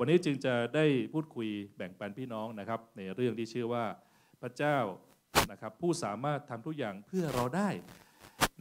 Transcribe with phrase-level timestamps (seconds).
[0.00, 3.84] วันนี้จึงจะได้พูดคุยแบ่งปันพี่น้องนะครับ ในเรื่องที่ชื่อว่า
[4.42, 4.78] พระเจ้า
[5.50, 7.68] นะครับผู้สามารถทำทุกอย่างเพื่อเราได้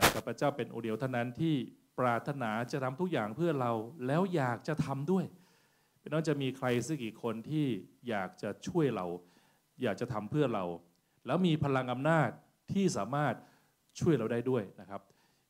[0.01, 1.55] นะครับพระเจ้าเป็นโอเดียวเท่านั้นที่
[1.99, 3.71] ปรารถนาจะทำทุกอย่างเพื่อเรา
[4.07, 5.25] แล้วอยากจะทำด้วย
[6.01, 7.65] พี่น้องจะมีใครสักกี่คนที่
[8.09, 9.05] อยากจะช่วยเรา
[9.81, 10.65] อยากจะทำเพื่อเรา
[11.25, 12.29] แล้วมีพลังอำนาจ
[12.73, 13.33] ที่สามารถ
[13.99, 15.01] ช่วยเราได้ด้วยนะครับ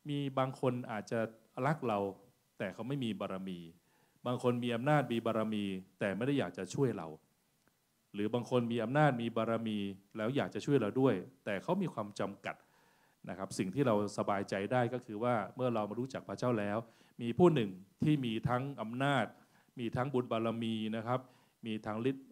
[0.09, 1.20] มีบางคนอาจจะ
[1.65, 1.99] รักเรา
[2.57, 3.59] แต่เขาไม่มีบารมี
[4.26, 5.66] บางคนมีอำนาจมีบารมี
[6.00, 7.08] แต่ไม่ได้อยากจะช่วยเรา
[8.13, 9.77] หรือบางคนมีอำนาจมีบารมี
[10.18, 11.13] แล้วอยากจะช่วยเราด้วย
[11.45, 12.55] แต่เขามีความจำกัด
[13.30, 16.77] นะครับ สิ่งที่เราสบายใจได้ก็คือว่าเมื่อเรามารู้จักพระเจ้าแล้ว
[17.22, 17.70] มีผู้หนึ่ง
[18.04, 19.26] ที่มีทั้งอำนาจ
[19.80, 21.20] มีทั้งบุญบารมีนะครับ
[21.66, 22.27] มีทั้งฤทธิ์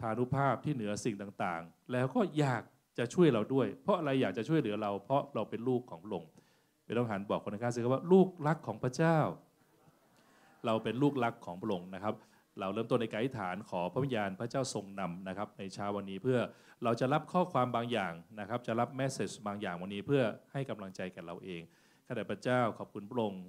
[0.00, 2.62] ทานุภาพที่เหนือสิ่งต่างๆ แล้วก็อยาก
[2.98, 6.30] จะช่วยเราด้วย เพราะอะไรอยากจะช่วยเหลือเรา เพราะเราเป็นลูกของพระองค์
[6.84, 9.18] ไม่ต้องหันบอกคนข้างสิครับว่าลูกรักของพระเจ้า
[10.66, 12.14] เราเป็นลูกรักของพระองค์นะครับ
[12.60, 16.38] เราเริ่มต้นในการอธิษฐานขอพระวิญญาณพระเจ้าทรงนำนะครับ ในเช้าวันนี้เพื่อ
[16.84, 21.62] เราจะรับข้อความบางอย่างนะครับ จะรับแมสเซจบางอย่างวันนี้เพื่อให้กำลังใจแก่เราเอง
[22.06, 23.44] ข้าแต่พระเจ้าขอบคุณพระองค์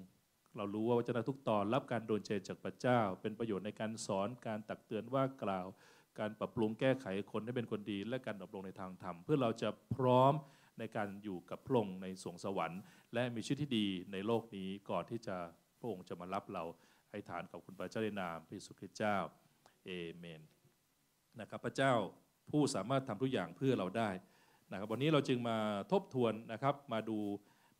[0.58, 5.66] เรารู้ว่าวัจนะทุกตอนรับการโดนใจจากพระเจ้า เป็นประโยชน์ในการสอนการตักเตือนว่ากล่าว
[6.19, 10.33] การปรับปรุงแก้ไขคนให้เป็นคนดี และการดำรงในทางธรรม เพื่อเราจะพร้อม
[10.80, 12.81] ในการอยู่กับพระองค์ในสวงสวรรค์
[13.13, 15.35] และมีชีวิตที่ดีในโลกนี้ก่อนที่จะ
[15.80, 16.63] พระองค์จะมารับเรา
[17.09, 19.17] ให้ฐานกับคุณพระเจ้าในนามพระเยซูคริสต์เจ้า
[19.86, 20.41] เอเมน
[21.39, 21.94] นะครับพระเจ้า
[22.52, 24.09] ผู้สามารถทำทุกอย่างเพื่อเราได้
[24.72, 25.58] นะครับวันนี้เราจึงมา
[25.91, 27.19] ทบทวนนะครับมาดู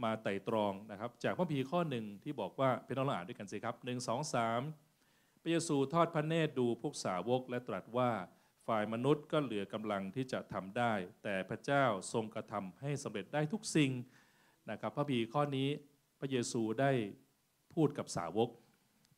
[0.04, 4.62] มาไต่ตรองนะครับ จากพระพีข้อหนึ่งที่บอกว่าเป็นน้องอ่านด้วยกันสิครับหนึ่งสองสาม
[5.42, 8.12] พระเยซูทอดพระเนตรดูพวกสาวกและตรัสว่า
[8.68, 13.92] ฝ่ายมนุษย์ก็เหลือกำลังที่จะทำได้ แต่พระเจ้าทรงกระทำให้สำเร็จได้ทุกสิ่ง
[14.72, 15.70] นะครับ พระพีข้อนี้
[16.20, 16.92] พระเยซูได้
[17.74, 18.50] พูดกับสาวก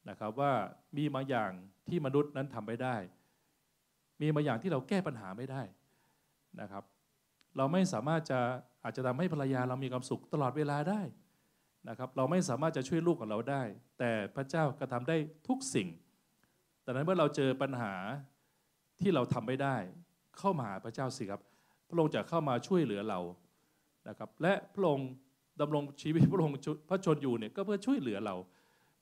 [0.10, 0.54] นะครับว่า
[0.98, 1.52] มีบางอย่าง
[1.88, 2.96] ที่มนุษย์นั้นทำไม่ได้
[4.22, 5.62] มีบางอย่างที่เราแก้ปัญหาไม่ได้
[6.62, 6.84] นะครับ
[7.58, 8.40] เราไม่สามารถจะ
[8.84, 11.02] อาจจะทำให้ภรรยาเรามีความสุขตลอดเวลาได้
[11.90, 13.62] นะครับเราไม่สามารถจะช่วยลูกของเราได้
[14.00, 15.88] แต่พระเจ้ากระทาได้ทุกสิ่ง
[16.84, 17.94] แต่นั้นเมื่อเราเจอปัญหา
[19.00, 19.76] ที่เราทำไม่ได้
[20.38, 21.42] เข้ามาหาพระเจ้าสิครับ
[21.88, 23.20] พระองค์จะเข้ามาช่วยเหลือเรา
[24.08, 25.10] นะครับ และพระองค์
[25.62, 26.56] ดำรงชีวิตพระองค์
[26.90, 28.36] พระชนอยู่เนี่ยก็เพื่อช่วยเหลือเรา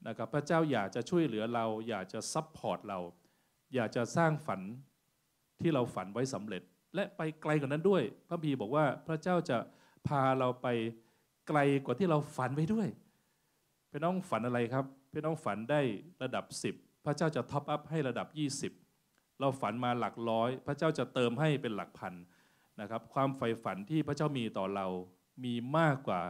[0.08, 3.00] นะครับพระเจ้าอยากจะช่วยเหลือเรา อยากจะซับพอร์ตเรา
[3.76, 4.62] อยากจะสร้างฝัน
[5.62, 6.62] ที่เราฝันไว้สำเร็จ
[6.96, 9.58] และไปไกลกว่านั้นด้วย พระบีบอกว่าพระเจ้าจะ
[10.08, 10.68] พาเราไป
[11.48, 12.88] ไกลกว่าที่เราฝันไว้ด้วย
[13.92, 15.82] พี่น้องฝันอะไรครับพี่น้องฝันได้
[16.24, 18.28] ระดับ 10 พระเจ้าจะท็อปอัพให้ระดับ
[18.74, 22.14] 20 เราฝันมาหลักร้อย พระเจ้าจะเติมให้เป็นหลักพัน
[22.82, 24.88] นะครับ ความใฝ่ฝันที่พระเจ้ามีต่อเรา
[25.44, 26.22] มีมากกว่า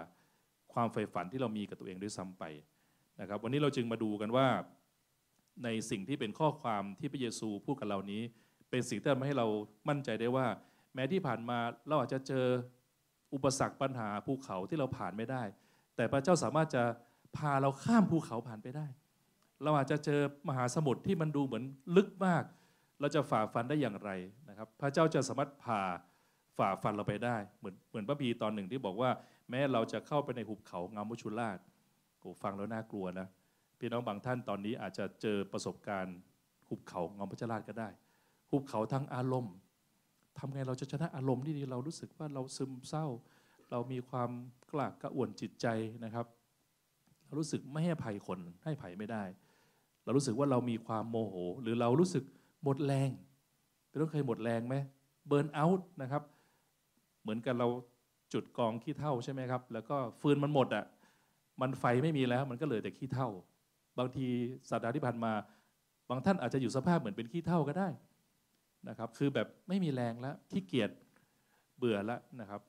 [0.74, 2.44] ความใฝ่ฝันที่เรามีกับตัวเองด้วยซ้ำไป
[3.22, 4.48] นะครับ วันนี้เราจึงมาดูกันว่า
[5.64, 8.22] ในสิ่งที่เป็นข้อความที่พระเยซูพูดกับเรานี้
[8.70, 9.48] เป็นสิ่งที่ทำให้เรา
[9.90, 10.48] มั่นใจได้ว่า
[10.94, 11.58] แม้ที่ผ่านมา
[11.88, 12.46] เราอาจจะเจอ
[13.34, 15.44] อุปสรรคปัญหาภูเขาที่เราผ่านไม่ได้
[15.96, 16.84] แต่พระเจ้าสามารถจะ
[17.38, 18.88] พาเราข้ามภูเขาผ่านไปได้
[19.64, 21.64] เราอาจจะเจอมหาสมุทรที่มันดูเหมือน
[21.96, 22.44] ลึกมาก
[23.00, 24.12] เราจะฝ่าฟันได้อย่างไร
[24.50, 25.82] นะครับ พระเจ้าจะสามารถพา
[26.58, 29.10] ฝ่าฟันเราไปได้ เหมือนเหมือนพระพีตอนหนึ่งที่บอกว่า
[29.50, 31.58] แม้เราจะเข้าไปในหุบเขางามุชุลาช
[32.28, 33.28] โอ้ฟังแล้วน่ากลัวนะ
[33.80, 36.18] พี่น้องบางท่านตอนนี้อาจจะเจอประสบการณ์
[36.68, 37.90] หุบเขางามุชุลาชก็ได้
[38.52, 39.56] หุบเขาทั้งอารมณ์
[40.38, 43.06] ทำไงเราจะชนะอารมณ์ที่เรารู้สึกว่าเราซึมเศร้า
[43.72, 44.30] เรามีความ
[44.72, 45.68] กล้ากระอ่วนจิตใจ
[46.04, 46.26] นะครับ
[47.26, 49.24] เรารู้สึกไม่ให้ภัยคนให้ภัยไม่ได้
[50.04, 52.24] เรารู้สึกว่าเรามีความโมโห หรือเรารู้สึก
[52.64, 53.10] หมดแรง
[53.88, 54.76] เป็นต้องเคยหมดแรงไหม
[55.28, 56.24] เบิร์นเอาท์นะครับ
[57.22, 57.68] เหมือนกันเรา
[58.34, 60.86] จุดกองขี้เท่าใช่ไหมครับ แล้วก็ฟืนมันหมดอะ่ะ
[61.62, 63.30] มันไฟไม่มีแล้ว มันก็เหลือแต่ขี้เท่า
[64.00, 64.28] บางที
[64.70, 65.32] สัปดาห์ที่ผ่านมา
[66.10, 67.90] บางท่านอาจจะอยู่สภาพเหมือนเป็นขี้เท่าก็ได้
[68.90, 70.90] นะครับ คือแบบไม่มีแรงแล้วขี้เกียจ
[71.78, 72.62] เบื่อแล้วนะครับ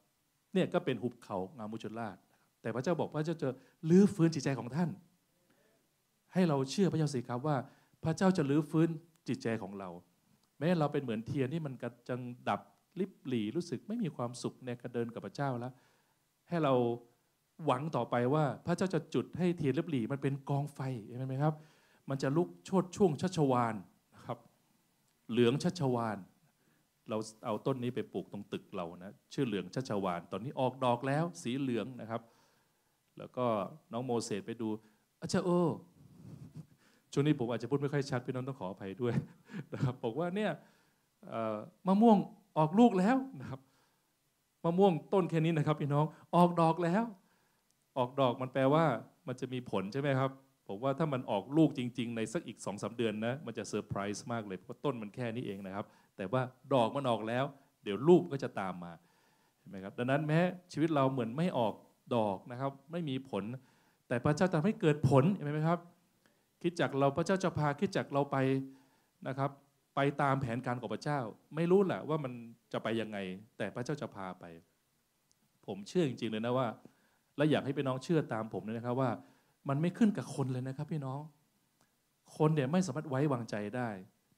[0.55, 2.17] เนี่ยก็เป็นหุบเขางามุชลาด
[2.63, 3.49] แต่พระเจ้าบอกพระเจ้าจะ
[3.89, 4.91] ลื้อฟื้นจิตใจของท่าน
[6.33, 7.57] ให้เราเชื่อพระเจ้าสิครับว่า
[8.05, 8.89] พระเจ้าจะลื้อฟื้น
[9.29, 9.89] จิตใจของเรา
[10.59, 12.61] แม้เราเป็นเหมือนเทียนที่มันกระจังดับ
[13.01, 15.73] ลิบหลีรู้สึกไม่มีความสุขในการเดินกับพระเจ้าแล้ว
[16.49, 16.75] ให้เรา
[17.67, 21.55] หวังต่อไปว่าพระเจ้าจะจุดให้เทียนเลิบหลีมันเป็นกองไฟเห็นไหมครับ
[22.09, 24.39] มันจะลุกโชดช่วงชัชวานะครับ
[25.31, 26.19] เหลืองชัชวาน
[27.09, 32.23] เราเอาต้นนี้ไปปลูกตรงตึกเรานะชื่อเหลืองชัชวาน ตอนนี้ออกดอกแล้วสีเหลืองนะครับ
[33.19, 33.47] แล้วก็
[33.93, 34.69] น้องโมเสสไปดู
[35.21, 35.51] อาจารย์โอ
[37.13, 39.15] ช่วงนี้ผมอาจจะพูดไม่ค่อยชัดพี่น้องต้องขออภัยด้วย
[39.73, 40.51] นะครับบอกว่าเนี่ย
[41.87, 42.19] มะม่วง
[42.59, 43.61] ออกลูกแล้วนะครับ
[44.65, 46.05] มะม่วงต้นแค่นี้นะครับพี่น้อง
[46.37, 47.03] ออกดอกแล้ว
[47.99, 48.85] ออกดอกมันแปลว่า
[49.29, 50.31] มันจะมีผลใช่ไหมครับ
[50.69, 55.87] ผมว่าถ้ามันออกลูกจริง ๆ ในสักอีกสองสาเดือนนะ มันจะเซอร์ไพรส์มากเลย เพราะต้นมันแค่นี้เองนะครับ
[56.17, 56.43] แต่ว่า
[56.75, 57.45] ดอกมันออกแล้ว
[57.85, 58.93] เดี๋ยวลูกก็จะตามมา
[59.59, 60.41] เห็นไหมครับดังนั้นแม้
[60.73, 61.75] ชีวิตเราเหมือนไม่ออก
[62.17, 63.45] ดอกนะครับ ไม่มีผล
[64.09, 65.79] แต่พระเจ้าทำให้เกิดผลเห็นไหมครับ
[66.63, 68.37] คิดจากเราพระเจ้าจะพาคิดจากเราไป
[69.29, 69.51] นะครับ
[69.97, 71.21] ไปตามแผนการของพระเจ้า
[71.57, 72.33] ไม่รู้แหละว่ามัน
[72.73, 73.19] จะไปยังไง
[73.59, 74.45] แต่พระเจ้าจะพาไป
[75.67, 76.67] ผมเชื่อจริงๆเลยนะว่า
[77.39, 79.11] และอยากให้พี่น้องเชื่อตามผมเลยนะครับว่า
[79.69, 81.21] มันไม่ขึ้นกับคนเลยนะครับ พี่น้อง
[82.37, 83.89] คนเนี่ยไม่สามารถไว้วางใจได้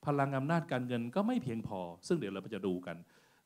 [0.06, 2.96] พลังอำนาจการเงินก็ไม่เพียงพอ ซึ่งเดี๋ยวเราจะดูกัน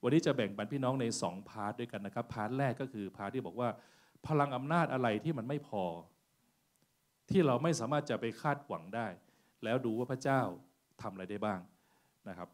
[0.03, 3.69] วันนี้จะแบ่งปันพี่น้องใน 2 part ด้วยกันนะครับ part แรกก็คือ part ที่บอกว่า
[4.27, 5.85] พลังอำนาจอะไรที่มันไม่พอ
[7.31, 9.07] ที่เราไม่สามารถจะไปคาดหวังได้
[9.65, 10.41] แล้วดูว่าพระเจ้า
[11.03, 11.61] ทำอะไรได้บ้าง
[12.29, 12.49] นะครับ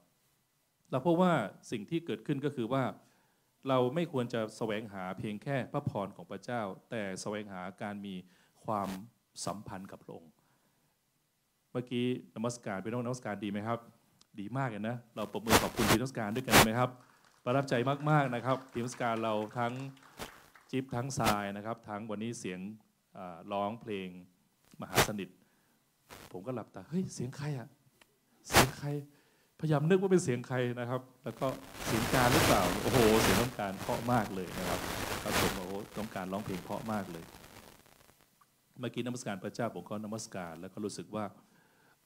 [0.90, 1.32] เราพบว่า
[1.70, 2.82] สิ่งที่เกิดขึ้นก็คือว่า
[3.68, 8.14] เราไม่ควรจะแสวงหาเพียงแค่พระพรของพระเจ้า แต่แสวงหาการมี
[8.64, 8.88] ความ
[9.46, 10.32] สัมพันธ์กับพระองค์
[11.70, 13.78] เมื่อกี้นมัสการเป็นน้องนมัสการดีไหมครับ
[14.40, 16.90] ดีมากเลยนะ เราประมือขอบคุณทีมนมัสการด้วยกันไหมครับ
[17.44, 17.74] ประทับใจ
[18.10, 19.72] มากๆนะครับทีมนมัสการเราทั้ง
[20.70, 22.60] จิ๊บทั้งทรายนะครับ ทั้งวันนี้เสียง
[23.52, 24.08] ร้องเพลง
[24.80, 25.28] มหาสนิท
[26.32, 27.68] ผมก็หลับตาเฮ้ยเสียงใครอะ
[28.48, 28.88] เสียงใคร
[29.60, 31.46] พยายามนึกว่าเป็นเสียงใครนะครับ แล้วก็
[31.86, 34.80] เสียงการหรือเปล่า โอ้โห เสียงต้องการเพาะมากเลยนะครับ
[35.22, 37.24] ครับผมโอ้โหต้องการร้องเพลงเพาะมากเลย
[38.78, 41.24] เมื่อกี้นมัสการพระเจ้าผมก็นมัสการ แล้วก็รู้สึกว่า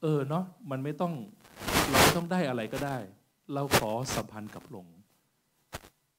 [0.03, 1.13] เออเนาะ มันไม่ต้อง
[1.91, 2.99] เราไม่ต้องได้อะไรก็ได้
[3.55, 4.97] เราขอสัมพันธ์กับพระองค์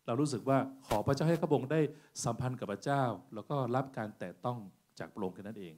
[0.05, 1.79] เรารู้สึกว่าขอพระเจ้าให้ข้าพงได้
[2.23, 3.03] สัมพันธ์กับพระเจ้า
[3.33, 4.57] แล้วก็รับการแตะต้อง
[4.99, 5.73] จากพระองค์แค่นั้นเอง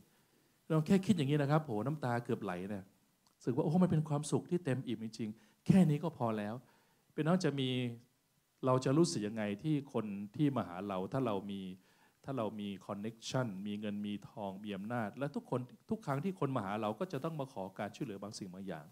[0.67, 2.83] เราแค่คิดอย่างนี้นะครับ โห น้ำตาเกือบไหลเนี่ย
[3.35, 6.55] รู้สึกว่า โอ้ มันเป็นความสุขที่เต็มอิ่มจริงๆ แค่นี้ก็พอแล้ว
[7.13, 7.69] เป็นน้องจะมี
[8.65, 10.05] เราจะรู้สึกยังไงที่คน
[10.35, 11.61] ที่มาหาเราถ้าเรามี
[12.23, 18.85] ถ้าเรามีคอนเน็ชันมีเงินมีทองมีอำนาจ และทุกคนทุกครั้งที่คนมาหาเราก็จะต้องมาขอการช่วยเหลือบางสิ่งบางอย่าง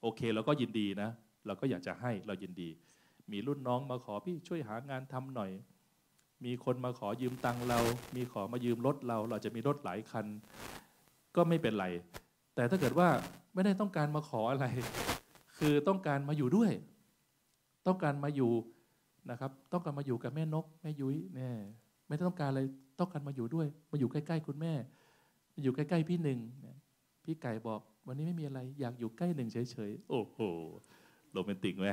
[0.00, 1.10] โอเคเราก็ยินดีนะ
[1.46, 2.70] เราก็อยากจะให้เรายินดี
[3.32, 5.50] มีรุ่นน้องมาขอพี่ช่วยหางานทำหน่อย
[6.44, 7.80] มีคนมาขอยืมตังเรา
[8.16, 10.26] มีขอมายืมรถเรา เราจะมีรถหลายคัน
[11.36, 11.86] ก็ไม่เป็นไร
[12.54, 13.08] แต่ถ้าเกิดว่า
[13.54, 14.66] ไม่ได้ต้องการมาขออะไร
[15.58, 16.70] คือต้องการมาอยู่ด้วย
[17.86, 18.52] ต้องการมาอยู่
[19.30, 21.54] นะครับ ต้องการมาอยู่กับแม่นกแม่ยุ้ยเนี่ย
[22.08, 22.60] ไม่ต้องการอะไร
[23.00, 24.74] ต้องการมาอยู่ด้วย มาอยู่ใกล้ๆคุณแม่
[25.54, 26.38] มาอยู่ใกล้ๆพี่หนึ่ง
[27.24, 30.38] พี่ไก่บอก วันนี้ไม่มีอะไร อยากอยู่ใกล้หนึ่งเฉยๆโอ้โห
[31.32, 31.88] โรแมนติกไหม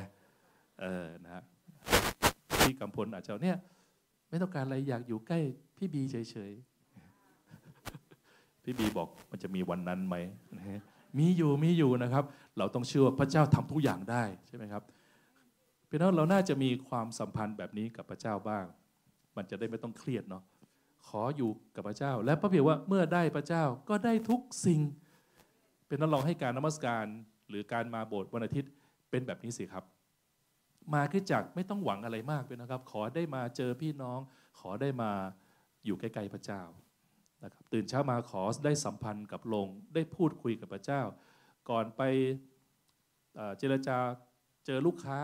[0.81, 1.43] เออนะฮะ
[2.59, 3.57] พี่กำพลอาจจะเนี่ย
[4.29, 5.39] ไม่ต้องการอะไรอยากอยู่ใกล้
[5.77, 6.15] พี่บีเฉ
[6.49, 6.78] ยๆ
[8.63, 10.15] พี่บีบอกมันจะมีวันนั้นไหม
[11.19, 12.23] มีอยู่มีอยู่นะครับ
[12.57, 14.83] เราต้องเชื่อว่าพระเจ้าทำทุกอย่างได้ใช่ไหมครับ
[15.89, 18.65] พี่น้องเราน่าจะมีความสัมพันธ์แบบนี้กับพระเจ้าบ้าง
[19.35, 20.43] มันจะได้ไม่ต้องเครียดเนาะ
[21.07, 24.81] ขออยู่กับพระเจ้า และพระเพียว่าเมื่อได้พระเจ้าก็ได้ทุกสิ่ง
[25.87, 27.05] เป็นนักลองให้การนมัสการ
[27.49, 28.71] หรือการมาโบสถ์วันอาทิตย์
[29.09, 29.83] เป็นแบบนี้สิครับ
[30.93, 34.19] มาขึ้นจากไม่ต้องหวังอะไรมากเลยนะครับ ขอได้มาเจอพี่น้อง
[34.59, 35.11] ขอได้มา
[35.85, 36.61] อยู่ใกล้ๆพระเจ้า
[37.43, 41.01] นะครับตื่นเช้ามาขอได้สัมพันธ์กับลง ได้พูดคุยกับพระเจ้า
[41.69, 42.01] ก่อนไป
[43.59, 43.97] เจรจา
[44.65, 45.19] เจอลูกค้า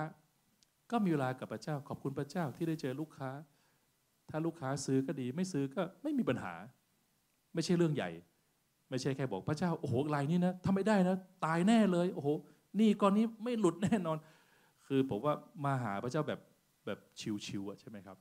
[0.91, 3.29] ก็มีเวลากับพระเจ้า ขอบคุณพระเจ้าที่ได้เจอลูกค้า
[4.29, 6.53] ถ้าลูกค้าซื้อก็ดีไม่ซื้อก็ไม่มีปัญหา
[7.53, 8.09] ไม่ใช่เรื่องใหญ่
[8.89, 11.15] ไม่ใช่แค่บอกพระเจ้าโอ้โหลายนี้นะทำไม่ได้นะ
[11.45, 12.29] ตายแน่เลยโอ้โห
[12.79, 14.17] นี่ก้อนนี้ไม่หลุดแน่นอน
[14.87, 15.33] คือผมว่า
[15.65, 16.39] มาหาพระเจ้าแบบ
[16.85, 16.99] แบบ
[17.45, 18.17] ชิวๆใช่ไหมครับ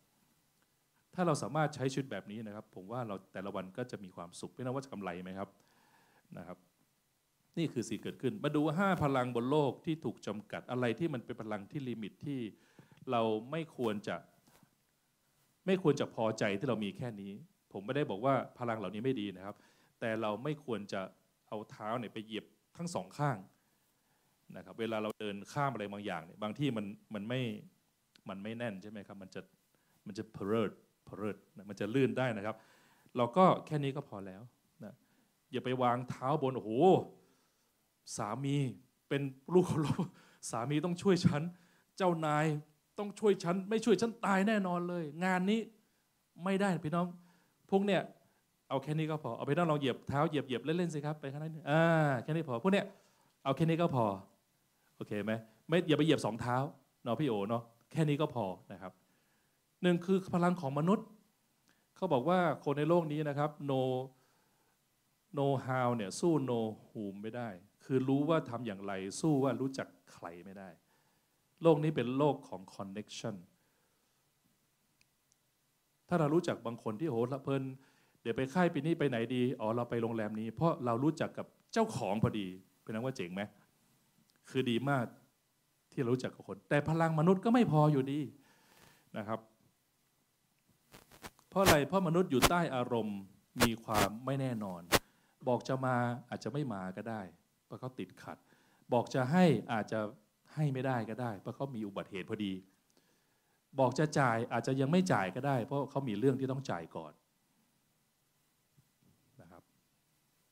[1.15, 5.49] ถ้าเราสามารถใช้ชีวิตแบบนี้นะครับ ผมว่าเราแต่ละวันก็จะมีความสุขไม่น่าว่าจะกำไรไหมครับ
[6.39, 6.59] นะครับ
[7.59, 12.41] นี่คือสิ่งเกิดขึ้น มาดูห้าพลังบนโลกที่ถูกจำกัดอะไรที่มันเป็นพลังที่ลิมิตที่
[13.11, 14.17] เราไม่ควรจะ
[15.67, 17.33] ไม่ควรจะพอใจที่เรามีแค่นี้
[17.73, 19.57] ผมไม่ได้บอกว่าพลังเหล่านี้ไม่ดีนะครับ
[20.01, 21.01] แต่เราไม่ควรจะ
[21.49, 22.45] เอาเท้าเนี่ยไปเหยียบ
[22.77, 23.39] ทั้งสองข้าง
[24.57, 27.41] นะครับเวลาเราเดินข้ามอะไรบางอย่างเนี่ยบางที่มันมันไม่
[28.29, 29.41] มันไม่แน่นใช่ไหมครับ มันจะ
[30.07, 30.71] มันจะเพลิด
[31.09, 31.37] พลิด
[31.69, 32.57] มันจะลื่นได้นะครับ
[33.17, 34.43] เราก็แค่นี้ก็พอแล้ว
[34.85, 34.95] นะ
[35.53, 36.71] อย่าไปวางเท้าบนโอ้โห
[38.17, 38.57] สามี
[39.09, 39.23] เป็น
[39.55, 39.81] ลูกของ
[40.51, 41.43] สามีต้องช่วยฉัน
[41.97, 42.47] เจ้านาย
[42.99, 45.61] ต้องช่วยฉัน ไม่ช่วยฉันตายแน่นอนเลย งานนี้
[46.45, 47.07] ไม่ได้พี่น้อง
[47.71, 48.01] พวกเนี้ย
[48.69, 52.87] เอาแค่นี้ก็พอเอาไปนั่งลองเหยียบเท้าเหยียบเหยียบเล่นๆสิครับไปข้างในอ่าแค่นี้พอพวกเนี้ย
[53.45, 54.05] เอาแค่นี้ก็พอ
[54.97, 55.33] โอเคไหม
[55.69, 56.57] ไม่อย่าไปเหยียบสองเท้า
[57.05, 58.93] เนาะพี่โอเนาะแค่นี้ก็พอนะครับ
[59.85, 61.07] หนึ่งคือพลังของมนุษย์
[61.97, 63.83] เขาบอกว่าคนในโลกนี้นะครับ no
[65.39, 66.61] no how เนี่ยสู้ no
[66.91, 67.49] whom ไม่ได้
[67.85, 70.69] คือรู้ว่าทำอย่างไร สู้ว่ารู้จักใครไม่ได้
[71.63, 73.37] โลกนี้เป็นโลกของคอนเน็ชัน
[76.09, 77.63] ถ้าเรารู้จักบางคนที่โหละเพลิน
[78.23, 82.47] เดี๋ยวไปค่ายปีนี้ไปไหนดี อ๋อเราไปโรงแรมนี้ เพราะเรารู้จักกับเจ้าของพอดี
[82.83, 83.43] เป็นนั้นว่าเจ๋งไหม
[84.51, 85.05] คือดีมาก
[85.93, 88.21] ที่เรารู้จักกับคน แต่พลังมนุษย์ก็ไม่พออยู่ดี
[89.19, 89.41] นะครับ
[91.55, 93.19] เพราะอะไรเพราะมนุษย์อยู่ใต้อารมณ์
[93.63, 94.83] มีความไม่แน่นอน
[95.49, 95.97] บอกจะมา
[96.29, 97.23] อาจจะไม่มาก็ได้
[97.65, 98.39] เพราะเขาติดขัด
[98.93, 100.01] บอกจะให้อาจจะ
[100.55, 102.53] ให้ไม่ได้ก็ได้ เพราะเขามีอุบัติเหตุพอดี
[103.79, 107.13] บอกจะจ่ายอาจจะยังไม่จ่ายก็ได้ เพราะเขามีเรื่องที่ต้องจ่ายก่อน
[109.41, 109.63] นะครับ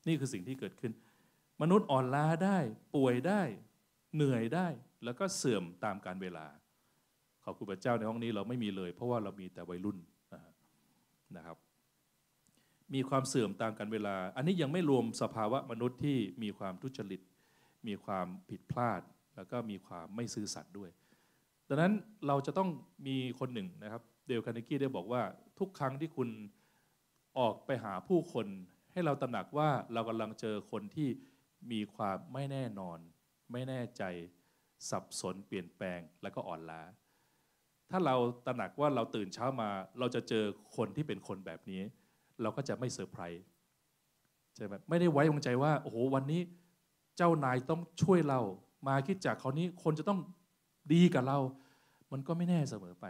[0.06, 0.92] นี่คือสิ่งที่เกิดขึ้น
[1.62, 2.58] มนุษย์อ่อนล้าได้
[2.94, 3.42] ป่วยได้
[4.14, 4.68] เหนื่อยได้
[5.04, 6.46] แล้วก็เสื่อมตามการเวลา
[7.44, 9.98] ขอบคุณพระเจ้าในห้องนี้เราไม่มีเลย เพราะว่าเรามีแต่วัยรุ่น
[11.36, 11.58] นะครับ
[12.94, 17.20] มีความเสื่อมตามการเวลา อันนี้ยังไม่รวมสภาวะมนุษย์ที่มีความทุจริต
[17.88, 19.00] มีความผิดพลาด
[19.36, 20.90] แล้วก็มีความไม่ซื่อสัตย์ด้วย
[21.68, 21.92] ดังนั้น
[22.26, 22.68] เราจะต้อง
[23.06, 25.22] มีคนหนึ่งนะครับเดลคานิกี้ได้บอกว่า
[25.58, 26.28] ทุกครั้งที่คุณ
[27.38, 28.46] ออกไปหาผู้คน
[28.92, 31.08] ให้เราตระหนักว่าเรากำลังเจอคนที่
[31.72, 32.98] มีความไม่แน่นอน
[33.52, 34.02] ไม่แน่ใจ
[34.90, 36.82] สับสนเปลี่ยนแปลงแล้วก็อ่อนล้า
[37.92, 39.68] ถ้าเราตระหนักว่าเราตื่นเช้ามา
[39.98, 40.44] เราจะเจอ
[40.76, 41.82] คนที่เป็นคนแบบนี้
[42.42, 43.44] เราก็จะไม่เซอร์ไพรส์
[44.56, 46.40] ใช่ไหมไม่ได้ไว้วางใจว่าโอ้โหวันนี้
[47.16, 48.40] เจ้านายต้องช่วยเรา
[48.88, 50.20] มาคิดจากเขานี้คนจะต้อง
[50.92, 51.38] ดีกับเรา
[52.12, 53.06] มันก็ไม่แน่เสมอไป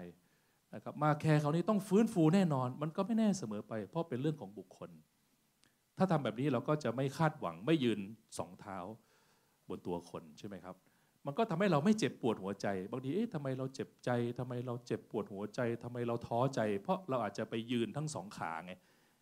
[0.75, 4.91] นะครับมาแคร์เขานี้ต้องฟื้นฟูแน่นอน มันก็ไม่แน่เสมอไป เพราะเป็นเรื่องของบุคคล
[5.97, 8.01] ถ้าทำแบบนี้เราก็จะไม่คาดหวังไม่ยืน
[8.39, 8.79] สองเท้า
[9.69, 10.77] บนตัวคนใช่ไหมครับ
[11.27, 18.73] มันก็ทำให้เราไม่เจ็บปวดหัวใจ บางทีเอ๊ะทำไมเราเจ็บใจทำไมเราเจ็บปวดหัวใจทำไมเราท้อใจ เพราะเราอาจจะไปยืนทั้งสองขาไง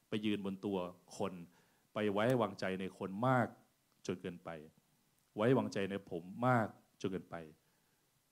[0.09, 0.78] ไปยืนบนตัว
[1.16, 1.33] คน
[1.95, 3.47] ไปไว้วางใจในคนมาก
[4.07, 4.50] จนเกินไป
[5.37, 6.66] ไว้วางใจในผมมาก
[7.00, 7.37] จนเกินไป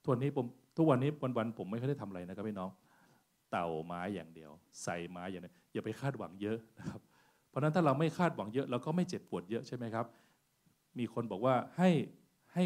[0.02, 0.46] ทุกวันนี้ผม
[0.76, 2.70] ทุกวันนี้วันๆผมไม่ค่อยได้ทำอะไรนะครับพี่น้อง
[3.50, 4.50] เต่าไม้อย่างเดียว
[4.82, 7.00] ใส่ไม้อย่างเดียวอย่าไปคาดหวังเยอะนะครับ
[7.48, 10.06] เพราะนั้นถ้าเราไม่คาดหวังเยอะเราก็ไม่เจ็บปวดเยอะใช่ไหมครับ
[10.98, 11.90] มีคนบอกว่าให้
[12.52, 12.64] ให้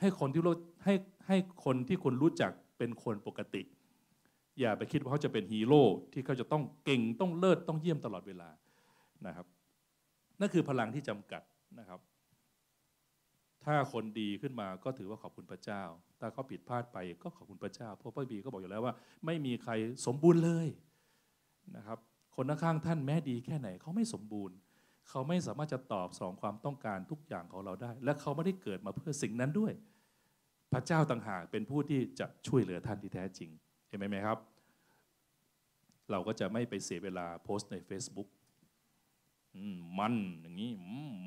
[0.00, 0.54] ให้คนที่รู้
[0.84, 0.94] ให้
[1.26, 3.62] ให้คนที่คุณรู้จักเป็นคนปกติ
[4.60, 8.48] อย่าไปคิดว่าเขาจะเป็นฮีโร่ที่เขาจะต้องเก่งต้องเลิศต้องเยี่ยมตลอดเวลา
[9.26, 9.46] นะครับ
[10.40, 11.42] นั่นคือพลังที่จำกัด
[11.78, 12.00] นะครับ
[13.64, 15.82] ถ้าคนดีขึ้นมาก็ถือว่าขอบคุณพระเจ้า
[16.20, 18.94] ถ้าเขาผิดพลาดไปก็ขอบคุณพระเจ้า เพราะพระบีก็บอกอยู่แล้วว่า
[19.26, 19.72] ไม่มีใคร
[20.06, 20.68] สมบูรณ์เลย
[21.76, 21.98] นะครับ
[22.36, 24.56] คนข้างๆท่านแม้ดีแค่ไหนเขาไม่สมบูรณ์
[25.10, 29.72] เขาไม่สามารถจะตอบสองความต้องการทุกอย่างของเราได้ และเขาไม่ได้เกิดมาเพื่อสิ่งนั้นด้วย
[30.72, 33.50] พระเจ้าต่างหากเป็นผู้ที่จะช่วยเหลือท่านที่แท้จริง
[33.88, 34.38] เห็นไหมครับ
[36.10, 38.28] เราก็จะไม่ไปเสียเวลาโพสต์ใน Facebook
[39.98, 40.70] มันอย่างนี้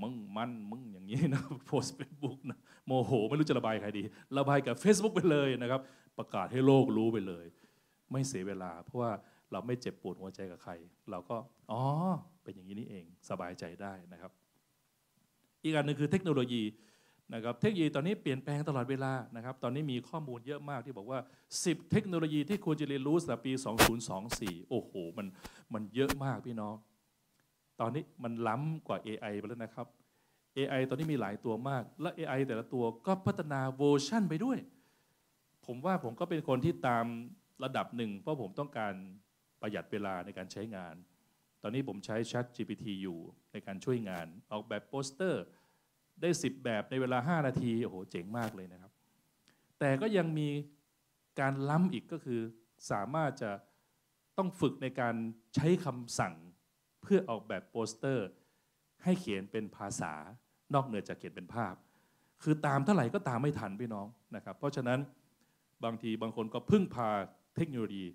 [0.02, 4.04] มึงมันมึงอย่างนี้นะโพสเฟซบุ๊กนะโมโห ไม่รู้จะระบายใครดี
[4.38, 5.82] ระบายกับ Facebook ไปเลยนะครับ
[6.18, 7.46] ประกาศให้โลกรู้ไปเลย
[8.12, 9.12] ไม่เสียเวลา เพราะว่า
[9.52, 10.74] เราไม่เจ็บปวดหัวใจกับใคร
[11.12, 11.38] เราก็
[11.72, 11.82] อ๋อ
[12.44, 14.32] เป็นอย่างนี้นี่เองสบายใจได้นะครับ
[15.64, 16.64] อีกอันหนึ่งคือเทคโนโลยี
[17.34, 21.20] นะครับเทคโนโลยีตอนนี้เปลี่ยนแปลงตลอดเวลานะครับตอนนี้มีข้อมูลเยอะมากที่บอกว่า
[21.56, 23.54] 10 เทคโนโลยีที่ควรจะเรียนรู้สำหรับปี
[24.12, 25.28] 2024 โอ้โหมัน
[25.74, 26.76] มันเยอะมากพี่น้อง
[27.80, 29.88] ตอนนี้มันล้ำกว่า AI ไปแล้วนะครับ
[30.58, 34.58] AI ตอนนี้มีหลายตัวมาก และ AI แต่ละตัวก็พัฒนาเวอร์ชั่นไปด้วย
[35.66, 37.06] ผมว่าผมก็เป็นคนที่ตาม
[37.64, 38.94] ระดับหนึ่งเพราะผมต้องการ
[39.62, 40.96] ประหยัดเวลาในการใช้งาน
[41.66, 43.20] ตอนนี้ผมใช้ Chat GPT อยู่
[43.52, 45.44] ในการช่วยงาน ออกแบบโปสเตอร์
[46.22, 48.92] ได้ 10 แบบในเวลา 5 นาทีโอ้โหเจ๋งมากเลยนะครับ
[49.80, 50.50] แต่ก็ยังมี
[51.40, 52.42] การล้ำอีกก็คือ
[52.92, 53.52] สามารถจะ
[54.38, 55.16] ต้องฝึกในการ
[55.56, 56.34] ใช้คำสั่ง
[57.02, 58.28] เพื่อออกแบบโปสเตอร์
[59.04, 60.14] ให้เขียนเป็นภาษา
[60.74, 61.76] นอกเหนือจากเขียนเป็นภาพ
[62.44, 65.00] คือตามเท่าไหร่ก็ตามไม่ทันพี่น้องนะครับ เพราะฉะนั้น
[65.84, 67.10] บางทีบางคนก็พึ่งพา
[67.56, 68.06] เทคโนโลยี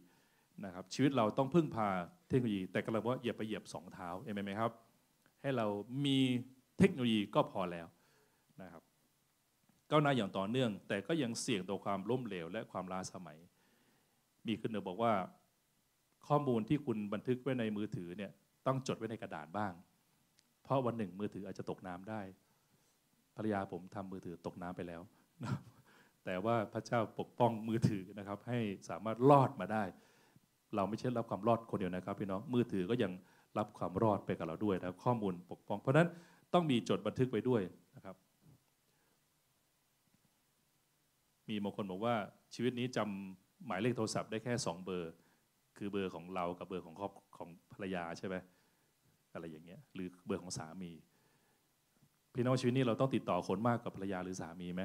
[0.64, 1.88] นะครับชีวิตเราต้องพึ่งพา
[2.28, 4.72] เทคโนโลยี แต่กราว่าเหยียบไปเหยียบสองเท้าเห็นไหมครับ
[5.42, 5.66] ให้เรา
[6.04, 6.18] มี
[6.78, 7.86] เทคโนโลยีก็พอแล้ว
[8.62, 8.82] นะครับ
[9.90, 13.38] ก้าวหน้าอย่างต่อเนื่อง แต่ก็ยังเสี่ยงต่อความล้มเหลวและความล้าสมัย
[14.46, 15.12] มีขึ้นเนอบอกว่า
[16.28, 18.30] ข้อมูลที่คุณบันทึกไว้ในมือถือเนี่ย
[18.66, 19.72] ต้องจดไว้ในกระดาษบ้าง
[20.62, 22.20] เพราะวันหนึ่งมือถืออาจจะตกน้ำได้
[23.36, 25.02] ภรรยาผมทำมือถือตกน้ำไปแล้ว
[26.24, 29.84] แต่ว่าพระเจ้าปกป้องมือถือนะครับให้สามารถรอดมาได้
[30.76, 33.12] เราไม่ใช่รับความรอดคนเดียวนะครับพี่น้องมือถือก็ยัง
[33.58, 36.08] รับความรอดไปกับเราด้วยนะข้อมูลปกป้อง เพราะนั้น
[36.54, 37.62] ต้องมีจดบันทึกไว้ด้วย
[37.96, 38.16] นะครับ
[41.48, 42.14] มีบางคนบอกว่า
[42.54, 45.12] ชีวิตนี้จำหมายเลขโทรศัพท์ได้แค่สองเบอร์
[45.76, 48.36] คือเบอร์ของเรากับเบอร์ของครอบของภรรยาใช่ไหม
[49.34, 50.90] อะไรอย่างเงี้ยหรือเบอร์ของสามี
[52.34, 54.82] พี่น้องชีวิตนี้เราต้องติดต่อคนมากกับภรรยาหรือสามีไหม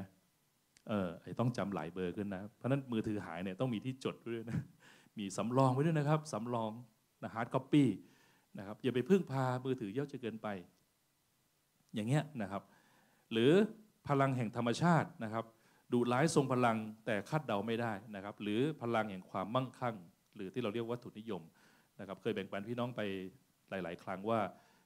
[0.88, 4.58] เออไอต้องจำหลายเบอร์ขึ้นนะ เพราะนั้นมือถือหายเนี่ยต้องมีที่จดด้วยนะ
[5.18, 6.72] มีสำรองไว้ด้วยนะครับสำรอง
[7.22, 7.88] นะ hard copy
[8.58, 10.48] นะครับอย่าไปพึ่งพามือถือเยอะจนเกินไป
[11.94, 12.62] อย่างเงี้ยนะครับ
[13.32, 13.52] หรือ
[14.08, 15.44] พลังแห่งธรรมชาตินะครับ
[15.92, 19.96] ดุร้ายทรงพลังแต่คาดเดาไม่ได้นะครับ หรือพลังแห่งความมั่งคั่ง
[20.36, 21.42] หรือที่เราเรียกวัตถุนิยม
[22.00, 23.00] นะครับ เคยแบ่งปันพี่น้องไป
[23.70, 24.40] หลาย ๆ ครั้งว่า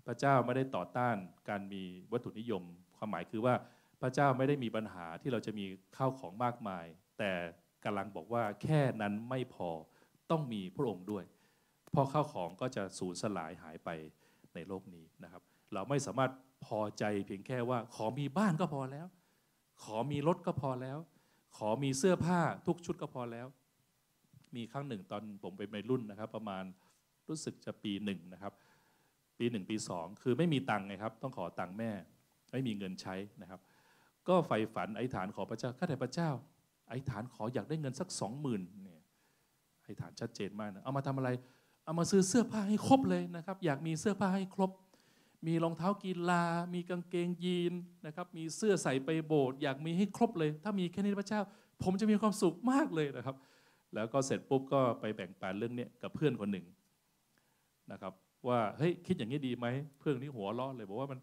[0.06, 1.16] พระเจ้าไม่ได้ต่อต้าน
[1.49, 1.82] การมี
[2.12, 2.62] วัตถุนิยม
[2.97, 3.54] ความหมายคือว่า
[4.00, 5.66] พระเจ้าไม่ได้มีปัญหาที่เราจะมี
[5.97, 6.87] ข้าวของมากมาย
[7.18, 7.32] แต่
[7.85, 9.70] กำลังบอกว่าแค่นั้นไม่พอ
[10.30, 11.25] ต้องมีพระองค์ด้วย
[11.92, 13.88] เพราะข้าวของก็จะสูญสลายหายไป
[14.54, 15.42] ในโลกนี้นะครับ
[15.75, 16.32] เราไม่สามารถ
[16.66, 19.06] พอใจเพียงแค่ว่าขอมีบ้านก็พอแล้ว
[19.82, 20.99] ขอมีรถก็พอแล้ว
[21.56, 23.47] ขอมีเสื้อผ้าทุกชุดก็พอแล้ว
[24.56, 26.64] มีครั้งหนึ่งตอนผมเป็นวัยรุ่นนะครับ ประมาณ
[27.28, 28.52] รู้สึกจะปีหนึ่งนะครับ
[29.38, 31.90] ปีหนึ่งปีสองคือไม่มีตังค์ไงครับ ต้องขอตังค์แม่
[32.52, 33.61] ไม่มีเงินใช้นะครับ
[34.28, 36.30] ก็ใฝ่ฝันไอ้ฐานขอพระเจ้าข้าแต่พระเจ้า
[36.88, 38.62] ไอ้ฐานขออยากได้เงินสักสองหมื่น
[39.88, 41.30] เนี่ยไอ้ฐานชัดเจนมากนะเอามาทำอะไร
[41.85, 44.71] เอามาซื้อเสื้อผ้าให้ครบเลยนะครับ อยากมีเสื้อผ้าให้ครบ
[45.47, 47.73] มีรองเท้ากีฬา มีกางเกงยีน
[48.07, 51.40] นะครับ มีเสื้อใส่ไปโบสถ์อยากมีให้ครบเลย ถ้ามีแค่นี้พระเจ้า
[51.83, 53.37] ผมจะมีความสุขมากเลยนะครับ
[53.95, 56.66] แล้วก็เสร็จปุ๊บก็ไปแบ่งปันเรื่องนี้กับเพื่อนคนหนึ่ง
[57.92, 58.12] นะครับ
[58.49, 59.66] ว่าเฮ้ยคิดอย่างนี้ดีไหม
[59.99, 61.18] เพื่อนนี่หัวล้อเลยบอกว่ามัน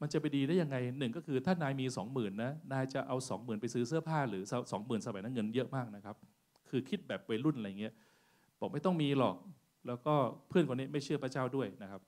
[0.00, 4.42] มันจะไปดีได้ยังไงหนึ่งก็คือถ้านายมีสองหมื่นนะนายจะเอาสองหมื่นไปซื้อเสื้อผ้าหรือ
[4.72, 6.16] สองหมื่นสมัยนั้นเงินเยอะมากนะครับ
[6.70, 7.94] คือคิดแบบวัยรุ่นอะไรเงี้ย
[8.60, 9.36] บอกไม่ต้องมีหรอก
[9.86, 10.14] แล้วก็
[10.48, 12.02] เพื่อนคนนี้ไม่เชื่อพระเจ้าด้วยนะครับ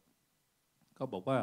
[0.99, 1.39] ก็บอกว่า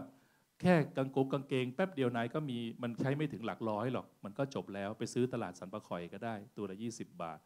[0.61, 7.39] แค่กางกงกางเกงแป๊บเดียวนายก็มีมันใช้ไม่ถึงหลักร้อยหรอก มันก็จบแล้วไปซื้อตลาดสันปะคอยก็ได้ ตัวละ 20 บาท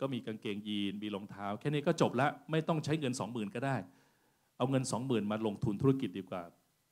[0.00, 3.76] ก็มีกางเกงยีนมีรองเท้า แค่นี้ก็จบละไม่ต้องใช้เงิน 20,000 ก็ได้
[4.58, 6.42] เอาเงิน 20,000 มาลงทุนธุรกิจดีกว่า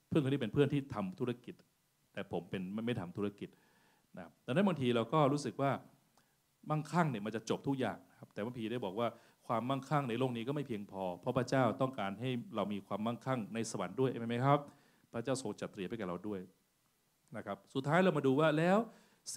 [0.08, 1.54] เพื่อนคนนี้เป็นเพื่อนที่ทำธุรกิจ
[2.12, 3.48] แต่ผมเป็นไม่ไม่ทำธุรกิจ
[4.16, 5.70] นะครับดังนั้นบางทีเราก็รู้สึกว่า
[6.70, 9.08] มั่งคั่งเนี่ยมันจะจบทุกอย่างครับแต่บางทีได้บอกว่า
[9.50, 14.58] ความมั่งคั่งในโลกนี้ก็ไม่เพียงพอ เพราะพระเจ้าต้องการให้เรามีความมั่งคั่งในสวรรค์ด้วยใช่ไหมครับ
[15.12, 16.40] พระเจ้าทรงจัดเตรียมให้แก่เราด้วย
[17.36, 18.78] นะครับ สุดท้ายเรามาดูว่าแล้ว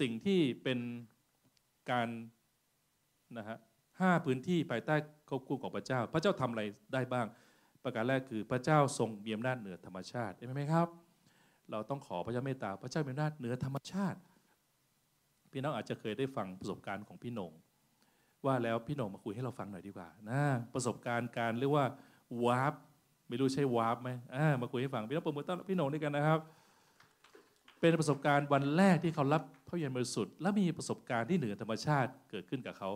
[0.00, 0.78] สิ่งที่เป็น
[1.90, 2.08] การ
[3.38, 3.58] นะฮะ
[4.00, 4.94] ห้าพื้นที่ภายใต้
[5.28, 6.62] ควบคุมของพระเจ้า พระเจ้าทำอะไร
[6.94, 7.26] ได้บ้าง
[7.84, 10.88] ประการแรกคือพระเจ้าทรงมีอำนาจเหนือธรรมชาติใช่ไหมครับ
[11.70, 14.18] เราต้องขอพระเจ้าเมตตา พระเจ้ามีอำนาจเหนือธรรมชาติ
[15.50, 17.52] พี่น้องอาจจะเคยได้ฟังประสบการณ์ของพี่หนง
[18.46, 20.42] ว่าแล้วพี่หนงมาคุยให้เราฟังหน่อยดีกว่านะ
[20.74, 21.86] ประสบการณ์การเรียกว่า
[22.44, 22.74] วาร์ป
[23.28, 24.10] ไม่รู้ใช่วาร์ปไหม
[24.62, 26.40] มาคุยให้ฟังพี่น้องประมือต้อนพี่หนงด้วยกันนะครับ
[27.80, 32.90] เป็นประสบการณ์วันแรกที่เขารับพระเยซูบริสุทธิ์และมีประสบการณ์ที่เหนือธรรมชาติเกิดขึ้นกับเขา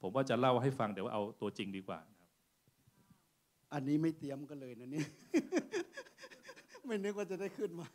[0.00, 1.98] ผมว่าจะเล่าให้ฟังเดี๋ยวเอาตัวจริงดีกว่า
[3.72, 5.08] อันนี้ไม่เตรียมกันเลยนะเนี่ย
[6.86, 7.86] ไม่นึกว่าจะได้ขึ้นมา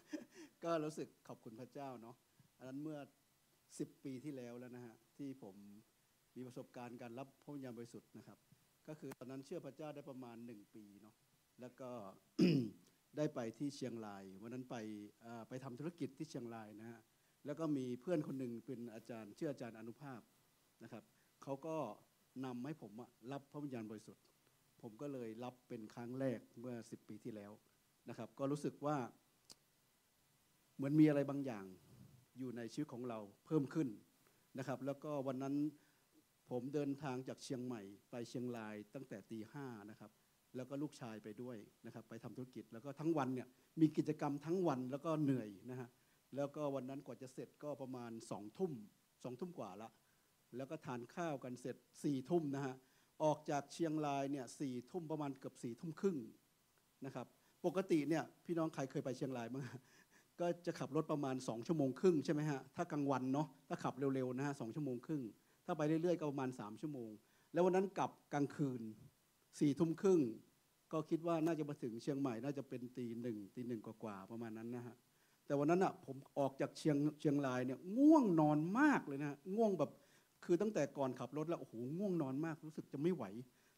[0.63, 2.15] ก็รู้สึกขอบคุณพระเจ้าเนาะ
[2.57, 2.99] อันนั้นเมื่อ
[3.79, 5.55] สิบปีที่แล้วแล้วนะฮะที่ผม
[6.37, 8.39] มีประสบการณ์การรับพระวิญญาณบริสุทธิ์นะครับ
[8.87, 11.15] ก็คือตอนนั้นเชื่อพระเจ้าได้ประมาณหนึ่งปีเนาะ
[11.61, 11.89] แล้วก็
[13.17, 14.75] ได้ไปที่เชียงรายวันนั้นไป
[15.49, 16.99] ไปทำธุรกิจที่เชียงรายนะฮะ
[17.45, 20.21] แล้วก็มีเพื่อนคนหนึ่งเป็นอาจารย์เชื่ออาจารย์อนุภาพ
[20.83, 21.03] นะครับ
[21.43, 21.77] เขาก็
[22.45, 22.91] นำให้ผม
[23.31, 24.23] รับพระวิญญาณบริสุทธิ์
[24.81, 27.51] ผมก็เลยรับเป็นครั้งแรกเมื่อสิบปีที่แล้ว
[28.09, 28.97] นะครับ ก็รู้สึกว่า
[30.75, 31.65] เหมือนมีอะไรบางอย่าง
[32.37, 33.87] อยู่ในชีวิตของเราเพิ่มขึ้น
[34.57, 35.55] นะครับ แล้วก็วันนั้น
[36.49, 37.81] ผมเดินทางจากเชียงใหม่
[38.11, 40.11] ไปเชียงรายตั้งแต่ตีห้านะครับ
[40.55, 43.47] แล้วก็ลูกชายไปด้วยนะครับ ไปทำธุรกิจแล้วก็ทั้งวันเนี่ย
[43.81, 45.89] มีกิจกรรมทั้งวันแล้วก็เหนื่อยนะฮะ
[46.35, 48.71] แล้วก็วันนั้นกว่าจะเสร็จก็ประมาณสองทุ่ม
[49.23, 49.89] สองทุ่มกว่าละ
[50.57, 52.75] แล้วก็ทานข้าวกันเสร็จสี่ทุ่มนะฮะ
[53.23, 56.17] ออกจากเชียงรายเนี่ยสี่ทุ่มประมาณเกือบสี่ทุ่มครึ่ง
[57.05, 57.27] นะครับ
[57.65, 59.65] ปกติเนี่ยพี่น้องใครเคยไปเชียงรายบ้าง
[60.39, 65.23] ก็จะขับรถประมาณสองชั่วโมงครึ่งใช่ไหมฮะถ้ากลางวันเนาะถ้าขับเร็วๆนะฮะสองชั่วโมงครึ่ง
[65.67, 67.11] ถ้าไปเรื่อยๆก็ประมาณสามชั่วโมง
[67.53, 68.81] แล้ววันนั้นกลับกลางคืน
[69.59, 70.21] สี่ทุ่มครึ่ง
[70.91, 74.95] ก็คิดว่าน่าจะมาถึงเชียงใหม่น่าจะเป็นตีหนึ่งตีหนึ่งกว่าๆประมาณนั้นนะฮะ
[75.45, 79.91] แต่วันนั้นอะผมออกจากเชียงเชียงรายเนี่ยง่วงนอนมากเลยนะง่วงแบบ
[80.45, 83.23] คือตั้งแต่ก่อนขับรถแล้วโอ้โหง่วงนอนมากรู้สึกจะไม่ไหว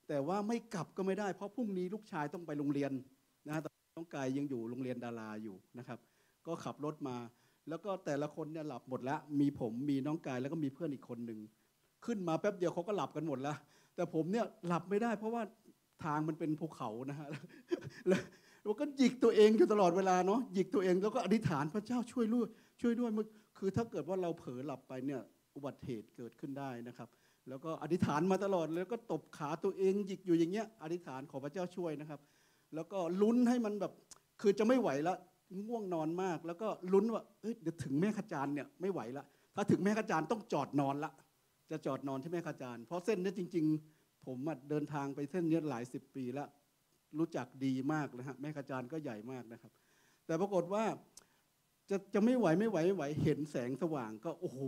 [0.08, 2.92] แต่ว่าไม่กลับก็ไม่ได้ เพราะพรุ่งนี้ลูกชายต้องไปโรงเรียน
[3.48, 3.62] นะฮะ
[3.98, 6.00] ต้องกายยังอยู่โรงเรียนดาราอยู่นะครับ
[6.48, 7.16] ก็ขับรถมา
[7.70, 11.40] แล้วก็แต่ละคนเนี่ยหลับหมดแล้วมีผมมีน้องกายแล้วก็มีเพื่อนอีกคนหนึ่ง
[12.06, 13.58] ขึ้นมาแป๊บเดียวเขาก็หลับกันหมดแล้ว
[13.96, 15.42] แต่ผมเนี่ยหลับไม่ได้ เพราะว่า
[16.04, 17.28] ทางมันเป็นภูเขานะฮะ
[18.08, 18.22] แล้ว
[18.64, 22.48] เราก็หยิกตัวเองอยู่ตลอดเวลาเนาะหยิกตัวเองแล้วก็อธิษฐานพระเจ้าช่วยด้วย
[22.82, 23.12] ช่วยด้วย
[23.58, 25.22] คือถ้าเกิดว่าเราเผลอหลับไปเนี่ย
[25.56, 27.10] อุบัติเหตุเกิดขึ้นได้นะครับ
[27.50, 32.20] แล้วก็อธิษฐานมาตลอดแล้วก็ตบขาตัวเองหยิกอยู่อย่างเงี้ยอธิษฐานขอพระเจ้าช่วยนะครับ
[32.76, 33.94] แล้วก็ลุ้นให้มันแบบ
[34.42, 35.16] คือจะไม่ไหวละ
[35.68, 41.12] ง่วงนอนมาก แล้วก็ลุ้นว่าเอ้ยเดี๋ยวถึงแม่ขจานเนี่ยไม่ไหวละถ้าถึงแม่ขจานต้องจอดนอนละ
[41.72, 44.38] จะจอดนอนที่แม่ขจานเพราะเส้นนี้จริง ๆ ผม
[44.70, 46.48] เดินทางไปเส้นนี้หลายสิบปีแล้ว
[47.18, 49.72] รู้จักดีมากนะฮะแม่ขจารย์ก็ใหญ่มากนะครับ
[50.26, 50.84] แต่ปรากฏว่า
[51.90, 54.60] จะจะไม่ไหวไม่ไหวไม่ไหวเห็นแสงสว่างก็โอ้โห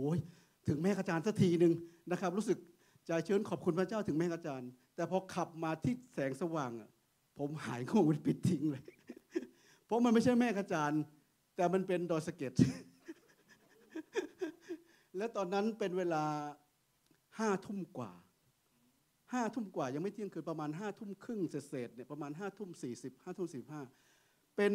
[0.68, 1.72] ถึงแม่ขจารย์สักทีหนึ่ง
[2.12, 2.58] นะครับ รู้สึก
[3.06, 6.72] ใจชื้นขอบคุณพระเจ้าถึงแม่ขจารย์แต่พอขับมาที่แสงสว่าง
[7.38, 8.82] ผมหายง่วงมันปิดทิ้งเลย
[9.86, 11.00] เพราะมันไม่ใช่แม่ขจารย์
[11.56, 12.52] แต่มันเป็นดอยสะเก็ด
[15.16, 16.24] และตอนนั้นเป็นเวลา
[17.38, 18.12] ห้าทุ่มกว่า
[19.32, 23.80] ห้าทุ่มกว่ายังไม่เที่ยงคืนประมาณห้าทุ่มครึ่งเศษเนี่ยประมาณห้าทุ่มสี่สิบห้าทุ่มสี่ห้า
[24.56, 24.72] เป็น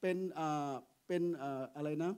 [0.00, 0.72] เป็นอ่า
[1.06, 2.12] เป็นอ่าอะไรนะ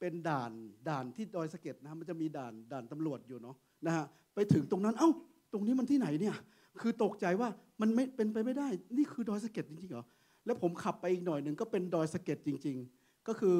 [0.00, 0.52] เป็นด่าน
[0.88, 5.10] ด่านที่ดอยสะเก็ดนะมันจะมีด่านด่านตำรวจอยู่เนาะนะฮะไปถึงตรงนั้นเอ้า
[5.52, 6.36] ตรงนี้มันที่ไหนเนี่ย
[6.80, 7.48] คือตกใจว่า
[7.80, 10.04] มันไม่เป็นไปไม่ได้ นี่คือดอยสะเก็ดจริงๆเหรอ
[10.46, 13.58] แล้วผมขับไปอีกหน่อยหนึ่งก็เป็นดอยสะเก็ดจริง ๆ ก็คือ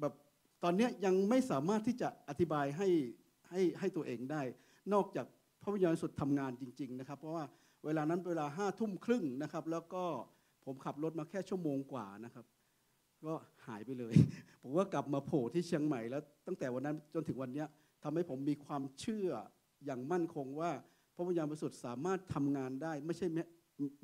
[0.00, 0.12] แบบ
[0.64, 2.88] ตอนนี้ยังไม่สามารถที่จะอธิบายให้
[3.50, 4.42] ให้ให้ตัวเองได้
[4.92, 5.26] นอกจาก
[5.62, 7.44] พระวิญญาณสุดทำงานจริง ๆ นะครับ เพราะว่า
[7.84, 10.04] เวลานั้นเวลาห้าทุ่มครึ่งนะครับ แล้วก็
[10.64, 12.44] ผมขับรถมาแค่ชั่วโมงกว่านะครับ
[13.26, 13.34] ก็
[13.66, 14.14] หายไปเลย
[14.62, 17.68] ผมก็กลับมาโผล่ที่เชียงใหม่แล้ว ตั้งแต่วันนั้นจนถึงวันนี้ย
[18.02, 19.28] ทำให้ผมมีความเชื่อ
[19.84, 20.70] อย่างมั่นคงว่า
[21.14, 23.26] พระวิญญาณบริสุทธิ์สามารถทำงานได้ ไม่ใช่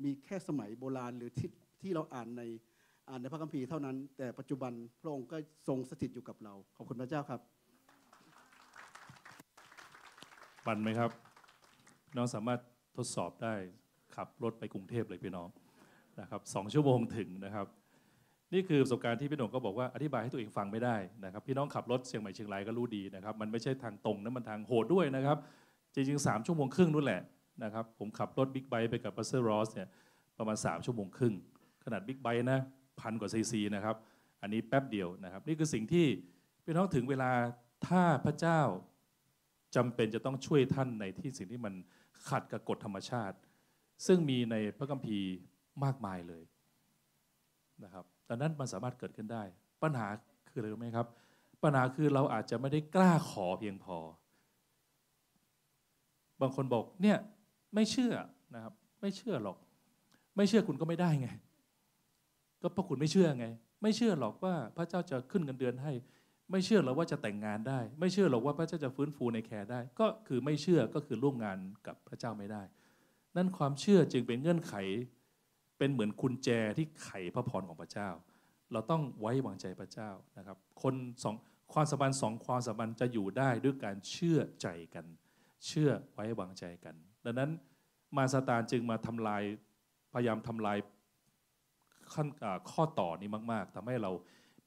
[0.03, 1.49] มีแค่สมัยโบราณหรือที่
[1.81, 2.43] ที่เราอ่านใน
[3.09, 7.41] อ่านในพระคัมภีร์เท่านั้น แต่ปัจจุบันพระองค์ก็ทรงสถิตอยู่กับเรา ขอบคุณพระเจ้าครับ
[10.67, 11.11] มันไหมครับ
[12.17, 12.59] น้องสามารถ
[12.97, 13.53] ทดสอบได้
[14.15, 15.47] ขับรถไปกรุงเทพเลยพี่น้อง
[16.19, 17.67] นะครับสองชั่วโมงถึงนะครับ
[18.53, 25.37] นี่คือประสบการณ์ที่พี่หนุ่มก็บอกว่าอธิบายให้ตัวเองฟังไม่ได้นะครับ พี่น้องขับรถเชียงใหม่เชียงรายก็รู้ดีนะครับ มันไม่ใช่ทางตรงนะมันทางโหดด้วยนะครับ
[25.93, 27.21] จริงๆสามชั่วโมงครึ่งนู่นแหละ
[27.63, 29.87] นะครับผมขับรถบิ๊กไบค์ไปกับ pastor รอสเนี่ย
[30.37, 31.33] ประมาณ 3 ชั่วโมงครึ่ง
[31.85, 32.59] ขนาดบิ๊กไบค์นะ
[32.99, 33.95] พันกว่าซีซีนะครับ
[34.41, 36.05] อันนี้แป๊บเดียวนะครับ นี่คือสิ่งที่
[36.63, 37.31] พี่น้องถึงเวลา
[37.87, 38.59] ถ้าพระเจ้า
[39.75, 41.73] จำเป็นจะต้องช่วยท่านในที่สิ่งที่มัน
[42.29, 43.37] ขัดกับกฎธรรมชาติ
[44.05, 45.29] ซึ่งมีในพระคัมภีร์
[45.83, 46.43] มากมายเลย
[47.83, 49.43] นะครับดังนั้นมันสามารถเกิดขึ้นได้
[49.83, 50.07] ปัญหา
[50.49, 51.07] คืออะไรรู้ไหมครับ
[51.63, 53.97] ปัญหาคือเราอาจจะไม่ได้กล้าขอเพียงพอ
[56.41, 57.17] บางคนบอกเนี่ย
[57.75, 58.13] ไม่เชื่อ
[58.55, 59.57] นะครับ ไม่เชื่อหรอก
[60.35, 61.29] ไม่เชื่อคุณก็ไม่ได้ไง
[62.61, 63.45] ก็เพราะคุณไม่เชื่อไง
[63.81, 65.91] ไม่เชื่อหรอกว่าพระเจ้าจะขึ้นเงินเดือนให้
[66.53, 72.63] ไม่เชื่อหรอกว่าจะแต่งงานได้ ไม่เชื่อหรอกว่าพระเจ้าจะฟื้นฟูในแคร์ได้ ก็คือไม่เชื่อก็คือร่วมงานกับพระเจ้าไม่ได้
[73.35, 74.73] นั่นความเชื่อจึงเป็นเงื่อนไข
[75.77, 78.09] เป็นเหมือนกุญแจที่ไขพระพรของพระเจ้า
[78.71, 81.35] เราต้องไว้วางใจพระเจ้านะครับ คนสอง
[81.73, 85.05] ความสัมพันธ์สองความสัมพันธ์จะอยู่ได้ด้วยการเชื่อใจกัน
[85.67, 87.49] เชื่อไว้วางใจกัน ดังนั้น
[88.15, 89.43] มารซาตานจึงมาทำลาย
[90.13, 90.77] พยายามทำลาย
[92.13, 92.27] ขั้น
[92.71, 94.11] ข้อต่อนี้มาก ๆทำให้เรา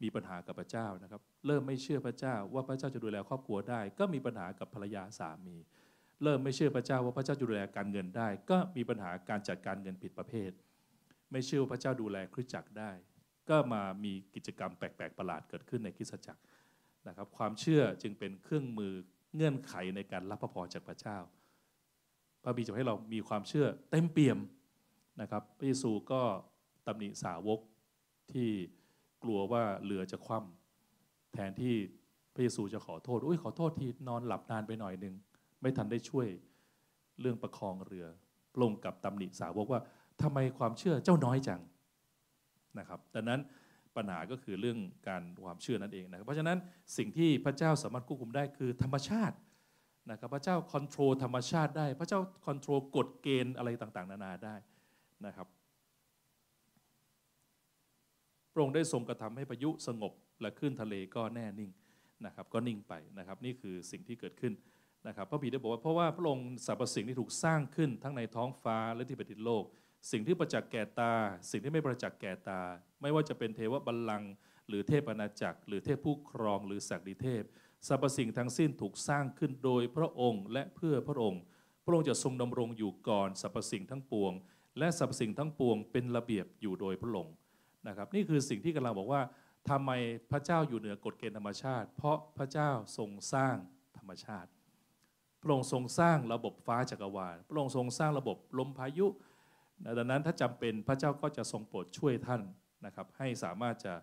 [0.02, 5.56] มีปัญหากับพระเจ้านะครับ เริ่มไม่เชื่อพระเจ้าว่าพระเจ้าจะดูแลครอบครัวได้ ก็มีปัญหากับภรรยาสามี
[6.22, 10.50] เริ่มไม่เชื่อพระเจ้าว่าพระเจ้าจะดูแลการเงินได้ ก็มีปัญหาการจัดการเงินผิดประเภท
[11.30, 12.90] ไม่เชื่อว่าพระเจ้าดูแลคริสตจักรได้
[13.48, 16.42] ก็มามีกิจกรรมแปลกๆประหลาดเกิดขึ้นในคริสตจักร
[17.08, 18.92] นะครับความเชื่อจึงเป็นเครื่องมือ
[19.34, 21.18] เงื่อนไขในการรับพระพรจากพระเจ้า
[22.42, 24.38] พระบิดาให้เรามีความเชื่อเต็มเปี่ยม
[25.20, 26.22] นะครับพระเยซูก็
[26.86, 27.60] ตำหนิสาวก
[28.32, 28.50] ที่
[29.22, 30.65] กลัวว่าเรือจะคว่ำ
[31.36, 31.74] แทนที่
[32.34, 35.14] พระเยซูจะขอโทษอุ้ยขอโทษทีนอนหลับนานไปหน่อยหนึ่ง
[35.60, 36.26] ไม่ทันได้ช่วย
[37.20, 38.06] เรื่องประคองเรือ
[38.62, 39.80] ลงกับตำหนิสาวกว่า
[40.22, 41.60] ทำไมความเชื่อเจ้าน้อยจัง
[42.78, 43.40] นะครับดังนั้น
[43.96, 46.58] ปัญหาก็คือเรื่องการความเชื่อนั่นเองนะครับเพราะฉะนั้น
[46.96, 49.36] สิ่งที่พระเจ้าสามารถควบคุมได้คือธรรมชาติ
[50.10, 54.56] นะครับพระเจ้าคอนโทรลธรรมชาติได้ พระเจ้าคอนโทรลกฎเกณฑ์อะไรต่างๆ นานาได้
[55.26, 55.46] นะครับ
[58.56, 61.70] ระองค์ได้ทรงกระทำให้พายุสงบและคลื่นทะเลก็แน่นิ่ง
[62.26, 64.52] นะครับก็นิ่งไปนะครับนี่คือสิ่งที่เกิดขึ้น
[65.06, 69.64] นะครับพระบิดาบอกว่าเพราะว่าพระองค์สรรพสิ่งที่ถูกสร้างขึ้นทั้งในท้องฟ้าและที่แผ่นดินโลก
[70.10, 71.12] สิ่งที่ประจักษ์แก่ตา
[71.50, 72.60] สิ่งที่ไม่ประจักษ์แก่ตา
[73.02, 74.32] ไม่ว่าจะเป็นเทวบัลลังก์
[74.68, 77.42] หรือเทพอาณาจักร หรือเทพผู้ครองหรือศักดิเทพ
[77.86, 81.42] สรรพสิ่งทั้งสิ้นถูกสร้างขึ้นโดยพระองค์และเพื่อพระองค์
[81.84, 84.32] พระองค์จะทรงดำรงอยู่ก่อนสรรพสิ่งทั้งปวง
[84.78, 87.34] และสรรพสิ่งทั้งปวงเป็นระเบียบอยู่โดยพระองค์
[87.88, 89.22] นะครับนี่คือสิ่งที่กำลังบอกว่า
[89.70, 89.90] ทำไม
[90.30, 93.56] พระเจ้าอยู่เหนือกฎเกณฑ์ธรรมชาติ เพราะพระเจ้าทรงสร้าง
[93.98, 94.48] ธรรมชาติ
[95.40, 99.06] พระองค์ทรงสร้างระบบฟ้าจักรวาลพระองค์ทรงสร้างระบบลมพายุ
[99.98, 102.42] ดังนั้นถ้าจำเป็นพระเจ้าก็จะทรงโปรดช่วยท่าน
[102.86, 103.94] นะครับให้สามารถจะ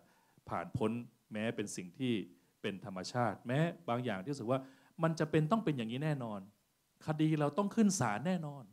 [0.49, 0.91] ผ่านพ้น
[1.31, 2.13] แม้เป็นสิ่งที่
[2.61, 4.59] เป็นธรรมชาติ แม้บางอย่างที่รู้สึกว่า
[5.03, 6.39] มันจะเป็นต้องเป็นอย่างนี้แน่นอน
[7.05, 8.63] คดีเราต้องขึ้นศาลแน่นอน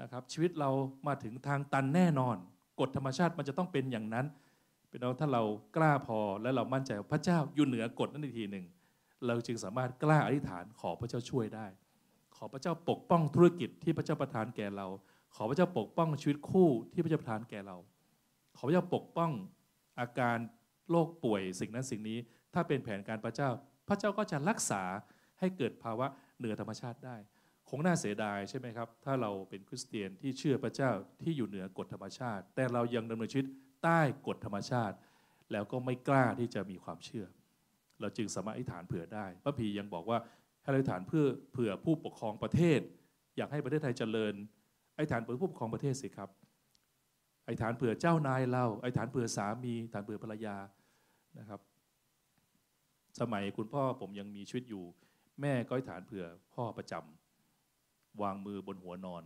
[0.00, 0.70] นะครับชีวิตเรา
[1.06, 2.36] มาถึงทางตันแน่นอน
[2.80, 4.26] กฎธรรมชาติมันจะต้องเป็นอย่างนั้น
[4.88, 5.42] เป็นเราถ้าเรา
[5.76, 8.64] กล้าพอและเรามั่นใจว่าพระเจ้าอยู่เหนือกฎนั้นอีกทีหนึ่ง
[9.26, 11.66] เราจึงสามารถกล้าอธิษฐานขอพระเจ้าช่วยได้
[12.36, 14.86] ขอพระเจ้าปกป้องธุรกิจที่พระเจ้าประทานแก่เรา
[15.34, 17.76] ขขอพระเจ้าปกป้องชีวิตคู่ที่พระเจ้าประทานแก่เรา
[18.56, 19.30] ขอพระเจ้าปกป้อง
[20.00, 20.38] อาการ
[20.90, 22.18] โรคป่วยสิ่งนั้นสิ่งนี้
[22.54, 23.48] ถ้าเป็นแผนการพระเจ้า
[23.88, 24.82] พระเจ้าก็จะรักษา
[25.40, 26.06] ให้เกิดภาวะ
[26.38, 27.16] เหนือธรรมชาติได้
[27.70, 30.90] คงน่าเสียดายใช่ไหมครับ ถ้าเราเป็นคริสเตียนที่เชื่อพระเจ้า
[31.22, 33.46] ที่อยู่เหนือกฎธรรมชาติ แต่เรายังดำเนินชีวิต
[33.82, 34.96] ใต้กฎธรรมชาติ
[35.52, 37.26] แล้วก็ไม่กล้าที่จะมีความเชื่อ
[38.00, 40.18] เราจึงสามารถอธิษฐานเผื่อได้พระพียังบอกว่า
[40.62, 42.80] ให้อธิษฐานเพื่อเผื่อผู้ปกครองประเทศ
[43.36, 44.34] อยากให้ประเทศไทยเจริญ
[44.96, 46.30] อธิษฐานเผื่อผู้ปกครองประเทศสิครับ
[47.46, 50.56] อธิษฐานเผื่อเจ้านายเราอธิษฐานเผื่อสามีอธิษฐานเผื่อภรรยา
[51.38, 51.60] นะครับ
[53.20, 54.84] สมัยคุณพ่อผมยังมีชีวิตอยู่
[55.40, 57.19] แม่ก็อธิษฐานเผื่อพ่อประจำ
[58.22, 59.24] วางมือบนหัวนอน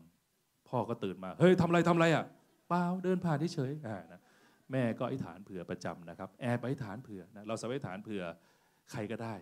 [0.69, 2.25] พ่อก็ตื่นมา เฮ้ยทำอะไรทำอะไรอะ
[2.69, 4.21] เปล่าเดินผ่านเฉยๆอ่านะ
[4.71, 8.23] แม่ก็อิฐานเผื่อประจำนะครับ แอบอธิษฐานเผื่อนะเราสามารถอิฐานเผื่อ
[8.91, 9.35] ใครก็ได้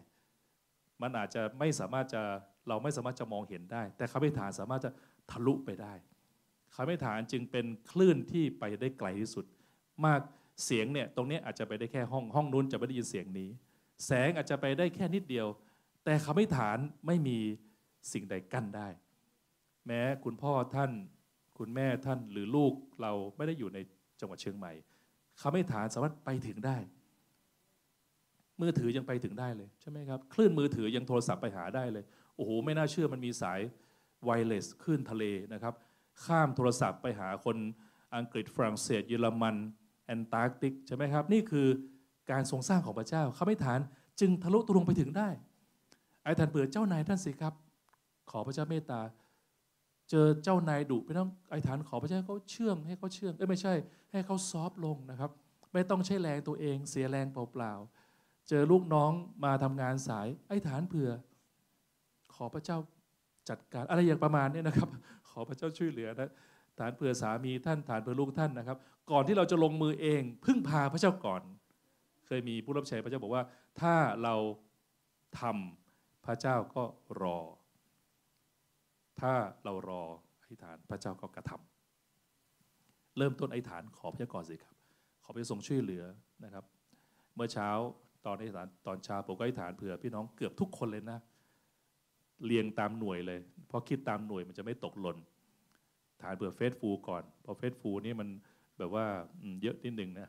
[1.02, 2.22] มันอาจจะไม่สามารถจะ
[2.68, 4.90] เราไม่สามารถจะมองเห็นได้ แต่คำอิฐานสามารถจะ
[5.31, 5.94] ทะลุไปได้
[6.74, 9.44] คำอิฐานจึงเป็นคลื่นที่ไปได้ไกลที่สุด
[10.07, 10.20] มาก
[10.64, 13.50] เสียงเนี่ยตรงนี้อาจจะไปได้แค่ห้องห้องนู้นจะไม่ได้ยินเสียงนี้
[14.07, 15.46] แสงอาจจะไปได้แค่นิดเดียว
[16.05, 17.38] แต่คำอิฐานไม่มี
[18.12, 18.88] สิ่งใดกั้นได้
[19.86, 20.90] แม้คุณพ่อท่าน
[21.58, 23.78] คุณแม่ท่านหรือลูกเราไม่ได้อยู่ใน
[24.20, 24.72] จังหวัดเชียงใหม่
[25.40, 26.76] คำอธิษฐานสามารถไปถึงได้
[28.60, 32.04] มือถือยังไปถึงได้เลยใช่ไหมครับ คลื่นมือถือยังโทรศัพท์ไปหาได้เลย
[32.36, 33.60] โอ้โห ไม่น่าเชื่อมันมีสาย
[34.24, 35.74] ไวเลสคลื่นทะเลนะครับ
[36.24, 37.56] ข้ามโทรศัพท์ไปหาคน
[38.16, 39.56] อังกฤษฝรั่งเศส เยอรมัน
[40.06, 41.66] แอนตาร์กติกใช่ไหมครับ นี่คือ
[42.30, 43.80] การทรงสร้างของพระเจ้าคำอธิษฐาน
[44.20, 45.28] จึงทะลุตุลงไปถึงได้
[46.22, 47.54] ไอ้ท่านเบื่อเจ้านายท่านสิครับ
[48.30, 49.00] ขอพระเจ้าเมตตา
[50.14, 53.75] เจอเจ้านายดุไปต้องไอ้ฐานขอพระเจ้าเขาเชื่องให้เขาเชื่องเอ้ยไม่ใช่
[54.12, 55.31] ให้เขาซอฟลงนะครับ
[55.72, 59.12] ไม่ต้องใช้แรงตัวเองเสียแรงเปล่าๆเจอลูกน้อง
[59.44, 61.11] มาทำงานสายไอ้ฐานเผื่อ
[62.35, 62.79] ขอพระเจ้า
[63.48, 64.88] จัดการอะไรอย่างประมาณนี้นะครับ
[65.31, 66.31] ขอพระเจ้าช่วยเหลือนะ
[66.79, 68.77] ฐานเผื่อสามีท่านฐานเผื่อลูกท่านนะครับ
[69.11, 71.42] ก่อนที่เราจะลงมือเอง พึ่งพาพระเจ้าก่อน
[72.27, 73.44] เคยมีผู้รับใช้พระเจ้าบอกว่า
[73.81, 74.35] ถ้าเรา
[75.40, 76.83] ทำพระเจ้าก็
[77.22, 77.38] รอ
[79.22, 80.02] ถ้าเรารอ
[80.40, 84.74] อธิษฐานพระเจ้าก็กระทำเริ่มต้นอธิษฐานขอพระเจ้าก่อนสิครับ
[85.24, 86.04] ขอพระเจ้าทรงช่วยเหลือ
[86.44, 86.64] นะครับ
[87.35, 87.68] เมื่อเช้า
[88.26, 91.18] ตอนอธิษฐานตอนเช้าผมก็อธิษฐานเผื่อพี่น้องเกือบทุกคนเลยนะ
[92.46, 95.18] เรียงตามหน่วยเลย เพราะคิดตามหน่วยมันจะไม่ตกหล่น
[96.22, 98.28] ฐานเผื่อเฟสฟูก่อนเพราะเฟสฟูนี่มัน
[98.78, 99.06] แบบว่า
[99.62, 100.28] เยอะนิดหนึ่งนะ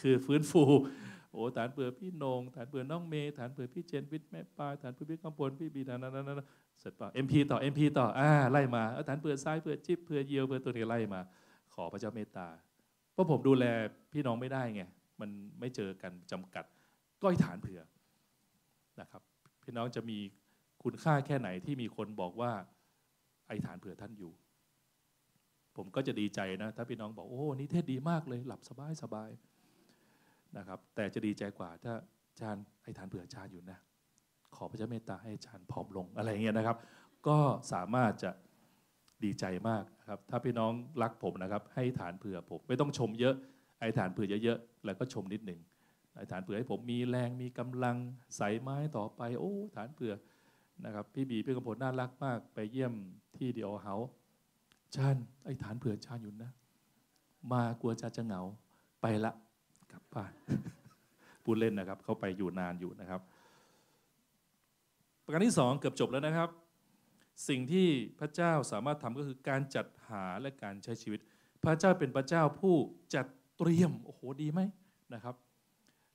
[0.00, 0.62] คือฟื้นฟู
[1.30, 6.42] โอ้ฐานเผื่อพี่นงฐานเผื่อน้องเมย์ฐานเผื่อพี่เจนวิทย์แม่ปลายฐานเผื่อพี่กำพลพี่บีฐานนั้นนันนั้น
[6.80, 11.20] เสร็จป่ะเอ็มพีต่อเอ็มพีต่ออ่าไล่มาอาฐานเผื่อซ้ายเผื่อจิบเผื่อเยียวเผื่อตัวนี้ไล่มา
[11.74, 12.48] ขอพระเจ้าเมตตา
[13.12, 13.64] เพราะผมดูแล
[14.12, 14.82] พี่น้องไม่ได้ไง
[15.20, 16.64] มันไม่เจอกันจำกัด
[17.20, 17.80] ก็ให้ฐานเผื่อ
[19.00, 19.22] นะครับ
[19.62, 20.18] พี่น้องจะมี
[20.82, 22.52] คุณค่าแค่ไหนที่มีคนบอกว่า
[23.48, 24.32] ไอฐานเผื่อท่านอยู่
[25.76, 29.30] ผมก็จะดีใจนะ ถ้าพี่น้องบอกโอ้นี่เทศดีมากเลย หลับสบายสบาย
[30.56, 31.94] นะครับ แต่จะดีใจกว่าถ้า
[32.30, 33.78] อาจารย์ไอฐานเผื่ออาจารย์อยู่นะ
[34.56, 36.76] ขอพระเจ้าเมตตาให้อาจารย์ผอมลงอะไรเงี้ยนะครับ
[37.28, 37.38] ก็
[37.72, 38.30] สามารถจะ
[39.24, 43.34] ดีใจมากนะครับถ้าพี่น้องรักผมนะครับ ให้ฐานเผื่อผม ไม่ต้องชมเยอะ
[43.80, 45.60] ไอ้ฐานเผื่อเยอะๆแล้วก็ชมนิดหนึ่ง
[46.16, 47.96] ไอ้ฐานเผื่อให้ผมมีแรงมีกำลัง
[48.36, 50.12] ใส่ไม้ต่อไป โอ้ฐานเผื่อ
[50.84, 52.92] นะครับพี่บีพี่กำพลน่ารักมาก ไปเยี่ยม
[53.36, 53.94] ที่เดีโอเฮา
[54.94, 56.50] จานไอ้ฐานเผื่อจานอยู่นะ
[57.52, 58.42] มากลัวจะจะเหงา
[59.02, 59.32] ไปละ
[59.92, 60.32] กลับบ้าน
[61.44, 63.20] พูดเล่นนะครับ เขาไปอยู่นานอยู่นะครับ
[65.24, 66.50] ประการที่สองเกือบจบแล้วนะครับ
[67.48, 71.20] สิ่งที่พระเจ้าสามารถทำก็คือการจัดหาและการใช้ชีวิต
[71.64, 72.74] พระเจ้าเป็นพระเจ้าผู้
[73.14, 73.26] จัด
[73.58, 74.60] เตรียมโอ้โหดีไหม
[75.14, 75.34] นะครับ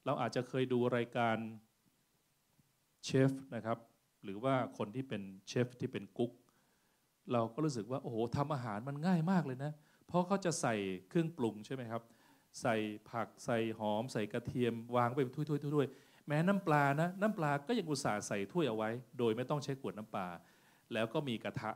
[0.05, 1.37] เราอาจจะเคยดูรายการ
[3.05, 3.77] เชฟนะครับ
[4.23, 6.31] หรือว่าคนที่เป็นเชฟที่เป็นกุ๊ก
[7.33, 9.71] เราก็รู้สึกว่าโอ้โหทำอาหารมันง่ายมากเลยนะ
[10.07, 10.75] เพราะเขาจะใส่
[11.09, 12.03] เครื่องปรุงใช่ไหมครับ
[12.61, 12.75] ใส่
[13.09, 20.27] ผักใส่หอม ใส่กระเทียมวางไปเป็นถ้วยถ้วยๆ แม้น้ำปลานะน้ำปลาก็ยังอุตส่าห์ใส่ถ้วยเอาไว้ โดยไม่ต้องใช้ขวดน้ำปลา
[20.93, 21.71] แล้วก็มีกระทะ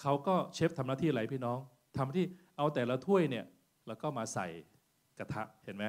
[0.00, 1.58] เขาก็เชฟทำหน้าที่อะไรพี่น้อง
[1.96, 2.24] ทำที่
[2.56, 3.44] เอาแต่ละถ้วยเนี่ย
[3.86, 4.46] แล้วก็มาใส่
[5.18, 5.84] กระทะเห็นไหม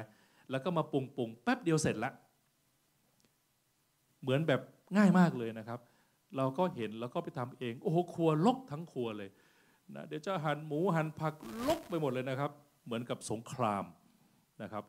[0.50, 2.12] แล้วก็มาปรุงปรุงแป๊บเดียวเสร็จละ
[4.22, 4.60] เหมือนแบบ
[4.96, 5.80] ง่ายมากเลยนะครับ
[6.36, 9.30] เราก็เห็นแล้วก็ไปทำเอง โอ้โหครัวลกทั้งครัวเลย
[9.94, 11.34] นะเดี๋ยวจะหั่นหมูหั่นผัก
[11.66, 12.50] ลกไปหมดเลยนะครับ
[12.84, 13.84] เหมือนกับสงคราม
[14.62, 14.84] นะครับ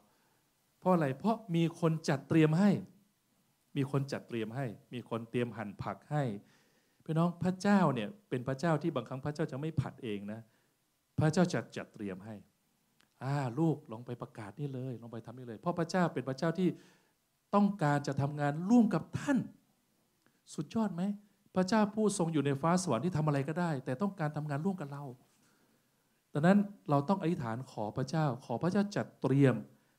[0.79, 2.71] เพราะอะไร เพราะมีคนจัดเตรียมให้
[3.75, 6.23] มีคนจัดเตรียมให้ มีคนเตรียมหั่นผักให้
[7.05, 10.39] พี่น้องพระเจ้าเนี่ยเป็นพระเจ้าที่บางครั้งพระเจ้าจะไม่ผัดเองนะ
[11.19, 12.35] พระเจ้าจัดจัดเตรียมให้
[13.23, 16.69] อ่าลูกลองไปประกาศนี่เลย ลองไปทำนี่เลย เพราะพระเจ้าเป็นพระเจ้าที่
[17.55, 19.37] ต้องการจะทำงานร่วมกับท่าน
[20.53, 21.03] สุดยอดไหม
[21.55, 25.03] พระเจ้าผู้ทรงอยู่ในฟ้าสวรรค์ที่ทำอะไรก็ได้ แต่ต้องการทำงานร่วมกับเรา
[26.33, 26.57] ดังนั้น
[26.89, 29.55] เราต้องอธิษฐานขอพระเจ้า ขอพระเจ้าจัดเตรียม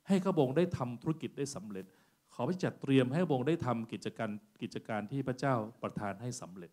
[0.08, 1.86] ให้ข้าพงได้ทำธุรกิจได้สำเร็จ
[2.34, 4.30] ขอพระจัดเตรียมให้พระองค์ได้ทำกิจการ
[4.62, 6.70] กิจการที่พระเจ้าประทานให้สำเร็จ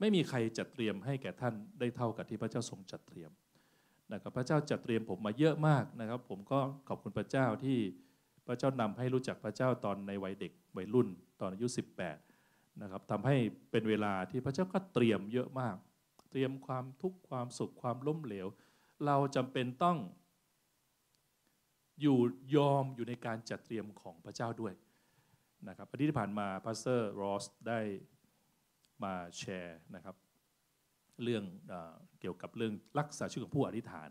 [0.00, 3.30] ไม่มีใครจัดเตรียมให้แก่ท่านได้เท่ากับที่พระเจ้าทรงจัดเตรียม
[4.12, 7.78] นะครับพระเจ้าจัดเตรียมผมมาเยอะมากนะครับ ผมก็ขอบคุณพระเจ้าที่
[8.46, 11.08] พระเจ้านำให้รู้จักพระเจ้าตอนในวัยเด็กวัยรุ่น
[11.40, 11.66] ตอนอายุ
[12.22, 13.36] 18นะครับทำให้
[13.70, 15.76] เป็นเวลาที่พระเจ้าก็เตรียมเยอะมาก
[16.30, 18.46] เตรียมความทุกข์ความสุขความล้มเหลว
[19.06, 19.98] เราจำเป็นต้อง
[22.00, 22.18] อยู่
[22.56, 24.74] ยอมอยู่ในการจัดเตรียมของพระเจ้าด้วย
[25.68, 27.80] นะครับอาทิตย์ที่ผ่านมา pastor รอสได้
[29.04, 30.16] มาแชร์นะครับ
[31.22, 31.74] เรื่องเอ
[32.20, 34.08] เกี่ยวกับเรื่องรักษาชีวิตของผู้อธิษฐาน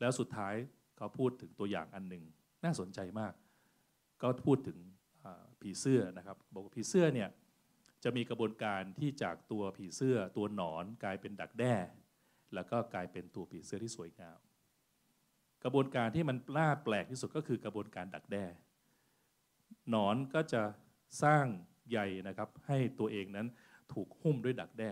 [0.00, 0.54] แล้วสุดท้าย
[0.96, 2.24] เขาพูดถึงตัวอย่างอันหนึ่ง
[2.64, 3.32] น่าสนใจมาก
[4.22, 4.78] ก็พูดถึง
[5.60, 7.28] ผีเสื้อนะครับบอกว่าผีเสื้อเนี่ย
[8.04, 11.74] จะมีกระบวนการที่จากตัวผีเสื้อตัวหนอนกลายเป็นดักแด้
[12.54, 14.38] แล้วก็กลายเป็นตัวผีเสื้อที่สวยงาม
[15.64, 18.44] กระบวนการที่มันน่าแปลกที่สุดก็คือกระบวนการดักแด้
[19.90, 20.62] หนอนก็จะ
[21.22, 21.46] สร้าง
[21.90, 21.98] ใย
[22.28, 23.46] นะครับ ให้ตัวเองนั้น
[23.92, 24.90] ถูกหุ้มด้วยดักแด้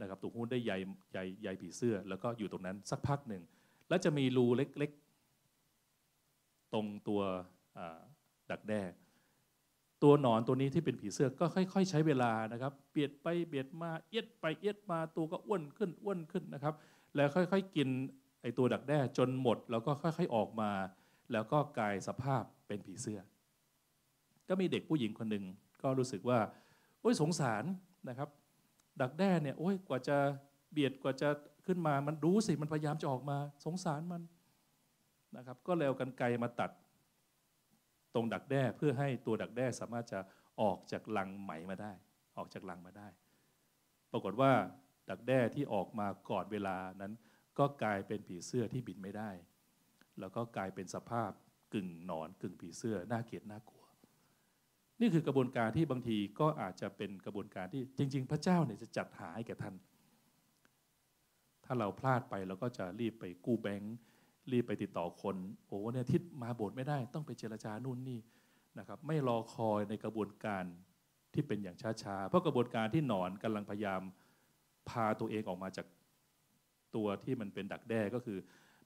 [0.00, 0.72] นะครับถูกหุ้มด้วยใย
[1.12, 3.42] ใยใยผีเสื้อ แล้วก็อยู่ตรงนั้นสักพักหนึ่ง
[3.88, 7.22] แล้วจะมีรูเล็กๆ ตรงตัว
[8.50, 8.82] ดักแด้
[10.02, 16.74] ตัวหนอนตัวนี้ที่เป็นผีเสื้อก็ค่อย ๆ ใช้เวลานะครับ เบียดไปเบียดมาเอียดไปเอียดมาตัวก็อ้วนขึ้นอ้วนขึ้นนะครับ
[17.16, 17.88] แล้วค่อย ๆ กิน
[18.46, 20.70] ไอตัวดักแด้จนหมดแล้วก็ค่อยๆออกมา
[21.32, 23.20] แล้วก็กลายสภาพเป็นผีเสื้อ
[24.48, 25.44] ก็มีเด็กผู้หญิงคนหนึ่ง
[25.82, 26.38] ก็รู้สึกว่า
[27.00, 27.64] โอ้ยสงสาร
[28.08, 28.28] นะครับ
[29.00, 30.16] ดักแด้เนี่ยโอ้ยกว่าจะ
[30.72, 31.28] เบียดกว่าจะ
[31.66, 34.22] ขึ้นมามันรู้สิมันพยายามจะออกมา สงสารมัน
[35.36, 36.70] นะครับ ก็แล้วกันไกลมาตัด
[38.14, 40.20] ตรงดักแด้เพื่อให้ตัวดักแด้สามารถจะ
[40.60, 41.92] ออกจากลังไหมมาได้
[42.36, 43.08] ออกจากลังมาได้
[44.12, 44.52] ปรากฏว่า
[45.10, 47.12] ดักแด้ที่ออกมาก่อนเวลานั้น
[47.58, 49.30] ก็กลายเป็นผีเสื้อที่บินไม่ได้
[50.20, 51.30] แล้วก็กลายเป็นสภาพ
[51.74, 53.84] กึ่งหนอนกึ่งผีเสื้อน่าเกลียดน่ากลัว
[55.00, 59.74] นี่คือกระบวนการที่บางทีก็อาจจะเป็นกระบวนการที่จริง ๆ พระเจ้าเนี่ยจะจัดหาให้แก่ท่าน
[61.64, 63.96] ถ้าเราพลาดไปเราก็จะรีบไปกู้แบงค์
[64.52, 68.20] รีบไปติดต่อคนโอ้เนี่ยทิศมาโบสถ์ไม่ได้ต้องไปเจรจานู่นนี่
[68.78, 70.64] นะครับไม่รอคอยในกระบวนการ
[71.34, 74.02] ที่เป็นอย่างช้าๆ เพราะกระบวนการที่หนอนกำลังพยายาม
[74.88, 75.86] พาตัวเองออกมาจาก
[76.96, 78.38] ตัวที่มันเป็นดักแด้ก็คือ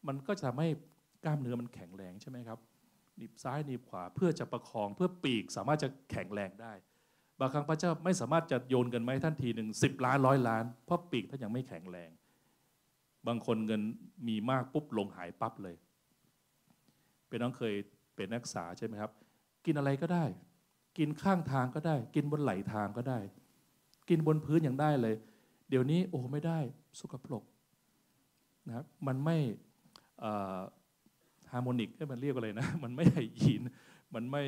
[0.07, 0.69] มันก็จะทำให้
[1.25, 2.59] กล้ามเนื้อมันแข็งแรงใช่ไหมครับ
[3.17, 6.73] หนีบซ้ายหนีบขวาเพื่อจะประคองเพื่อปีกสามารถจะแข็งแรงได้
[7.41, 12.11] บางครั้งพระเจ้าไม่สามารถจะโยนเงินมาให้ท่านทีหนึ่งสิบล้านร้อยล้าน เพราะปีกท่านยังไม่แข็งแรง
[13.27, 13.83] บางคนเงิน
[14.29, 15.77] มีมากปุ๊บลงหายปั๊บเลย
[17.29, 17.75] เป็นน้องเคย
[18.17, 19.11] เป็นนักศึกษาใช่ไหมครับ
[19.67, 20.25] กินอะไรก็ได้
[20.99, 23.19] กินข้างทางก็ได้ กินบนไหลทางก็ได้
[24.09, 25.15] กินบนพื้นอย่างได้เลย
[25.71, 26.59] เดี๋ยวนี้โอ้ไม่ได้
[26.99, 27.45] สุกปรก
[28.67, 29.37] นะครับมันไม่
[31.53, 33.63] ฮาร์โมนิกให้มันเรียกอะไรนะ มันไม่ไฮยีน
[34.15, 34.45] มันไม่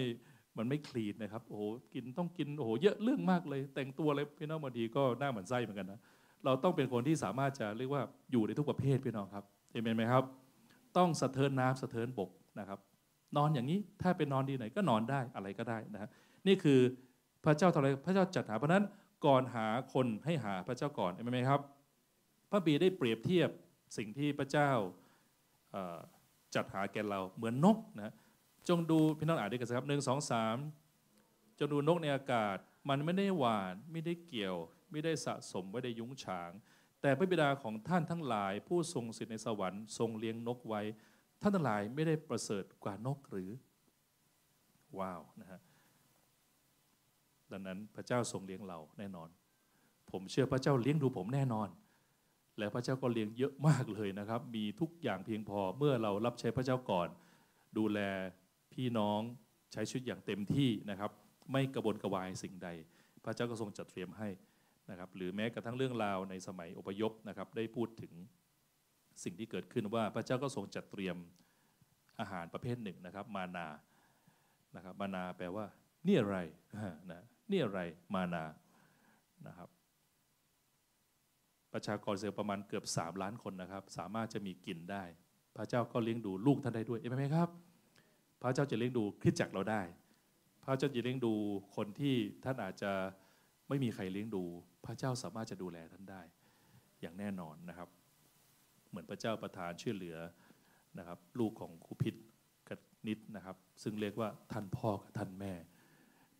[0.59, 1.63] มันไม่คลีนนะครับ โอ้โห
[1.95, 6.01] กินต้องกิน โอ้โห เยอะเรื่องมากเลย แต่งตัวอะไรพี่น้องบางทีก็หน้าเหมือนไส้เหมือนกันนะ
[6.45, 10.25] เราต้องเป็นคนที่สามารถจะเรียกว่าอยู่ในทุกประเภทพี่น้องครับเห็นไหมครับ
[10.97, 12.79] ต้องสะเทินน้ำสะเทินบกนะครับ
[13.37, 16.11] นอนอย่างนี้ ถ้าเป็นนอนดีไหนก็นอนได้ อะไรก็ได้นะ
[16.47, 16.81] นี่คือ
[17.45, 18.85] พระเจ้าทำอะไร พระเจ้าจัดหา เพราะนั้น
[19.27, 21.61] ก่อนหาคนให้หาพระเจ้าก่อนเห็นไหมครับ
[22.51, 23.51] พระบีได้เปรียบเทียบ
[23.97, 24.71] สิ่งที่พระเจ้า
[26.55, 28.15] จัดหาแก่เราเหมือนนกนะ
[28.69, 30.57] จงดูพี่น้องอ่านด้วยกันครับหนึ่งสองสาม
[31.59, 32.57] จงดูนกในอากาศ
[32.89, 34.57] มันไม่ได้หวานไม่ได้เกี่ยว
[34.91, 36.51] ไม่ได้สะสมไว้ในยุ้งฉาง
[37.01, 40.81] แต่พระบิดาของท่านทั้งหลาย ผู้ทรงสิทธิในสวรรค์ทรงเลี้ยงนกไว้
[41.41, 43.51] ท่านทั้งหลายไม่ได้ประเสริฐกว่านกหรือ
[44.99, 45.61] ว้าวนะฮะ
[47.53, 49.29] ดังนั้นพระเจ้าทรงเลี้ยงเราแน่นอน
[50.11, 51.69] ผมเชื่อพระเจ้าเลี้ยงดูผมแน่นอน
[52.59, 57.09] แล้วพระเจ้าก็เลี้ยงเยอะมากเลยนะครับ มีทุกอย่างเพียงพอเมื่อเรารับใช้พระเจ้าก่อน
[57.79, 57.99] ดูแล
[58.73, 59.21] พี่น้อง
[59.73, 61.11] ใช้ชีวิตอย่างเต็มที่นะครับ
[61.53, 62.69] ไม่กระบนกระวายสิ่งใด
[63.25, 64.29] พระเจ้าก็ทรงจัดเตรียมให้
[64.91, 68.13] นะครับ หรือแม้กระทั่งเรื่องราวในสมัยอพยพนะครับ ได้พูดถึง
[69.25, 71.17] สิ่งที่เกิดขึ้นว่าพระเจ้าก็ทรงจัดเตรียม
[72.21, 73.69] อาหารประเภทหนึ่งนะครับ มานา
[74.77, 75.67] นะครับมานาแปลว่า
[76.07, 76.39] นี่อะไร
[77.11, 77.81] นะนี่อะไร
[78.15, 78.45] มานา
[79.47, 79.69] นะครับ
[81.73, 85.05] ประชากรเซลล์ประมาณเกือบ 3 ล้านคนนะครับ สามารถจะมีกินได้
[85.57, 87.49] พระเจ้าก็เลี้ยงดูลูกท่านได้ด้วยเห็นไหมครับ
[88.43, 89.83] พระเจ้าจะเลี้ยงดูคริสจักรเราได้
[90.63, 91.33] พระเจ้าจะเลี้ยงดู
[91.77, 92.15] คนที่
[92.45, 92.93] ท่านอาจจะ
[93.69, 94.43] ไม่มีใครเลี้ยงดู
[94.87, 96.23] พระเจ้าสามารถจะดูแลท่านได้
[97.01, 97.89] อย่างแน่นอนนะครับ
[98.89, 100.17] เหมือนพระเจ้าประทานช่วยเหลือ
[100.99, 102.15] นะครับ ลูกของครูพิษ
[102.69, 105.53] กับนิดนะครับ ซึ่งเรียกว่าท่านพ่อกับท่านแม่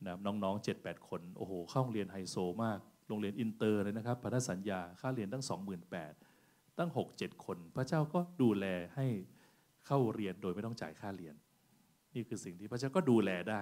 [0.05, 2.81] นะน้องๆเจ็ดแปดคน โอ้โหเข้าโรงเรียนไฮโซมาก
[3.13, 5.45] โรงเรียนอินเตอร์เลยนะครับพันธสัญญาค่าเรียนตั้ง
[6.11, 9.07] 28,000ตั้งหกเจ็ดคน พระเจ้าก็ดูแลให้
[9.87, 11.35] เข้าเรียนโดยไม่ต้องจ่ายค่าเรียน
[12.15, 13.61] นี่คือสิ่งที่พระเจ้าก็ดูแลได้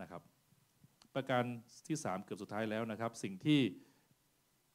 [0.00, 0.22] นะครับ
[1.14, 1.42] ประการ
[1.86, 3.60] ที่สามเกือบสุดท้ายแล้วนะครับ สิ่งที่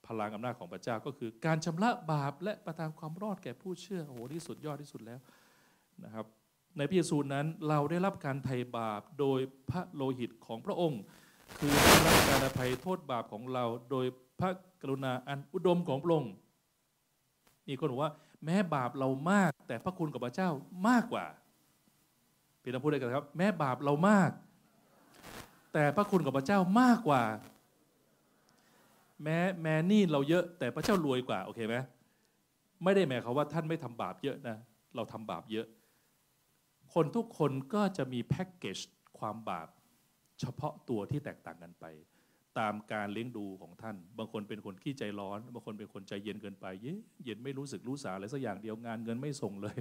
[0.07, 5.19] พลังอำนาจของพระเจ้าก็คือ การชำระบาปและประทานความรอดแก่ผู้เชื่อโอ้โหที่สุดยอดที่สุดแล้ว
[6.03, 6.25] นะครับ
[6.77, 9.39] ในพระเยซูนั้นเราได้รับการไถ่บาปโดย
[9.69, 11.01] พระโลหิตของพระองค์
[11.59, 14.05] คือได้รับการอภัยโทษบาปของเรา โดย
[14.39, 14.49] พระ
[14.81, 16.33] กรุณาอันอุดมของพระองค์
[17.67, 18.11] มีคนบอกว่า
[18.45, 20.49] แม้บาปเรามาก แต่พระคุณกับพระเจ้า
[20.87, 21.25] มากกว่า
[22.61, 24.31] พี่น้องพูดได้กันครับ แม้บาปเรามาก
[25.73, 27.23] แต่พระคุณกับพระเจ้ามากกว่า
[29.23, 31.75] แม้แม้นี่เราเยอะ แต่พระเจ้ารวยกว่าโอเคไหม
[32.83, 34.57] ไม่ได้หมายความว่าท่านไม่ทำบาปเยอะนะ
[34.95, 35.67] เราทำบาปเยอะ
[36.93, 38.77] คนทุกคนก็จะมีแพ็กเกจ
[39.19, 39.67] ความบาป
[40.39, 41.85] เฉพาะตัวที่แตกต่างกันไป
[42.59, 49.77] ตามการเลี้ยงดูของท่าน บางคนเป็นคนขี้ใจร้อนบางคนเป็นคนใจเย็นเกินไปเย็นเย็นไม่รู้สึกรู้สาอะไรสักอย่างเดียวงานเงินไม่ส่งเลย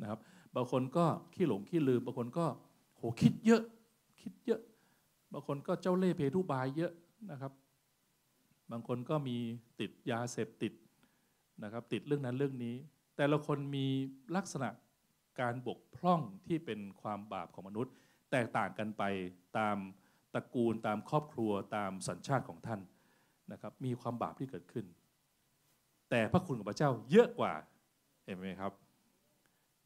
[0.00, 0.18] นะครับ
[0.56, 2.46] บางคนก็ขี้หลงขี้ลืม บางคนก็
[2.96, 3.62] โหคิดเยอะ
[4.20, 4.60] คิดเยอะ
[5.32, 6.92] บางคนก็เจ้าเล่ห์เพทุบายเยอะ
[7.30, 7.52] นะครับ
[8.70, 9.36] บางคนก็มี
[9.80, 10.72] ติดยาเสพติด
[11.62, 12.74] นะครับ ติดเรื่องนั้นเรื่องนี้
[13.16, 13.86] แต่ละคนมี
[14.36, 14.68] ลักษณะ
[15.40, 17.94] การบกพร่องที่เป็นความบาปของมนุษย์
[18.30, 19.02] แตกต่างกันไป
[19.58, 19.76] ตาม
[20.34, 22.80] ตระกูลตามครอบครัวตามสัญชาติของท่าน
[23.52, 24.86] นะครับมีความบาปที่เกิดขึ้น
[26.10, 27.52] แต่พระคุณของพระเจ้าเยอะกว่า
[28.24, 28.72] เห็นไหมครับ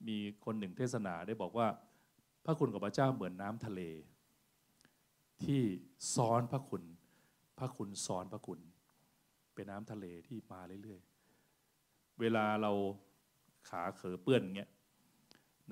[0.09, 1.69] มีคนหนึ่งเทศนาได้บอกว่า
[2.45, 3.81] พระคุณของพระเจ้าเหมือนน้ำทะเล
[5.45, 5.63] ที่
[6.15, 6.83] ซ้อนพระคุณ
[7.59, 8.61] พระคุณซ้อนพระคุณ
[9.55, 12.73] เป็นน้ำทะเลที่มาเรื่อยๆ เวลาเรา
[13.69, 14.71] ขาเขอเปื้อนเงี้ย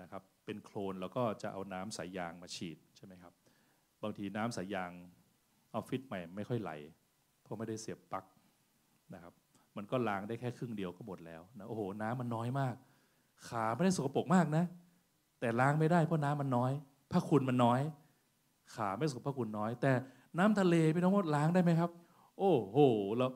[0.00, 3.32] นะครับ เป็นโคลนแล้วก็จะเอาน้ำสายยางมาฉีดใช่ไหมครับ
[4.02, 4.90] บางทีน้ำสายยาง
[5.74, 6.70] ออฟฟิศใหม่ไม่ค่อยไหล
[7.42, 8.24] เพราะไม่ได้เสียบปลั๊ก
[9.14, 9.32] นะครับ
[9.76, 12.74] มันก็ล้างได้แค่ครึ่งเดียวก็หมดแล้วนะโอ้โหน้ำมันน้อยมาก
[13.48, 14.64] ขาไม่ได้สกปรกมากนะ
[15.40, 16.72] แต่ล้างไม่ได้เพราะน้ำมันน้อย
[17.12, 17.80] พระคุณมันน้อย
[18.74, 19.92] ขาไม่สกปรกพะคุณน้อย แต่
[20.38, 21.90] น้ำทะเลพี่น้องว่าล้างได้ไหมครับ
[22.38, 22.78] โอ้โห
[23.16, 23.26] เรา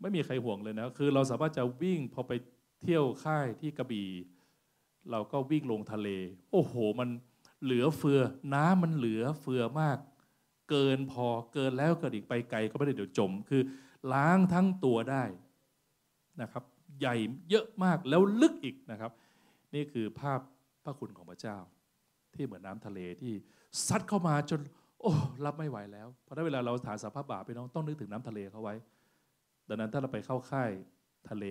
[0.00, 2.32] ไม่มีใครห่วงเลยนะคือเราสามารถจะวิ่งพอไป
[2.82, 4.08] เที่ยวค่ายที่กระบี่
[5.10, 6.08] เราก็วิ่งลงทะเล
[6.52, 7.08] โอ้โห มัน
[7.64, 8.20] เหลือเฟือ
[8.54, 9.98] น้ำมันเหลือเฟือมาก
[10.70, 13.62] เกินพอเกินแล้วเกิดอีกไปไกลก็ไม่ได้เดี๋ยวจม คือ
[14.12, 15.24] ล้างทั้งตัวได้
[16.42, 16.64] นะครับ
[17.00, 17.14] ใหญ่
[17.50, 19.12] เยอะมากแล้วลึกอีกนะครับ
[19.74, 20.40] นี่คือภาพ
[20.84, 21.56] พระคุณของพระเจ้า
[22.34, 23.32] ที่เหมือนน้าทะเลที่
[23.86, 24.60] ซัดเข้ามาจน
[25.00, 25.12] โอ้
[25.44, 28.74] รับไม่ไหวแล้วเพราะถ้าเวลาเราฐานสภาพบาปไปน้องต้องนึกถึงน้ำทะเลเขาไว้
[29.68, 30.70] ดังนั้นถ้าเราไปเข้าค่าย
[31.30, 31.44] ทะเล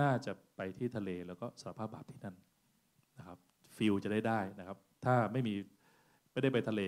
[0.00, 2.36] น่าจะไปที่ทะเลแล้วก็สาภาพบาปที่นั่น
[3.18, 3.38] นะครับ
[3.76, 5.54] ฟิลจะได้ได้นะครับ ถ้าไม่มี
[6.32, 6.80] ไม่ได้ไปทะเล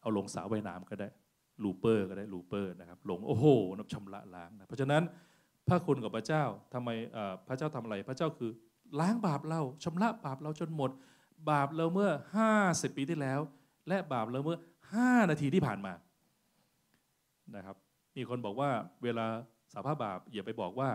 [0.00, 1.08] เอาลงสระว่ายน้ำก็ได้
[1.62, 3.46] ลูเปอร์ก็ได้ลูเปอร์นะครับลงโอ้โห
[3.78, 5.02] นับชำระล้างนะเพราะฉะนั้น
[5.68, 6.44] พระคุณกับพระเจ้า
[6.74, 6.90] ทำไม
[7.48, 8.50] พระเจ้าทำอะไร พระเจ้าคือ
[9.00, 10.90] ล้างบาปเราชำระบาปเราจนหมด
[11.50, 12.10] บาปเราเมื่อ
[12.54, 13.40] 50 ปีที่แล้ว
[13.88, 14.58] และบาปเราเมื่อ
[14.94, 15.92] 5 นาทีที่ผ่านมา
[17.56, 17.76] นะครับ
[18.16, 18.70] มีคนบอกว่า
[19.04, 19.26] เวลา
[19.72, 20.88] สาภาพบาปอย่าไปบอกว่า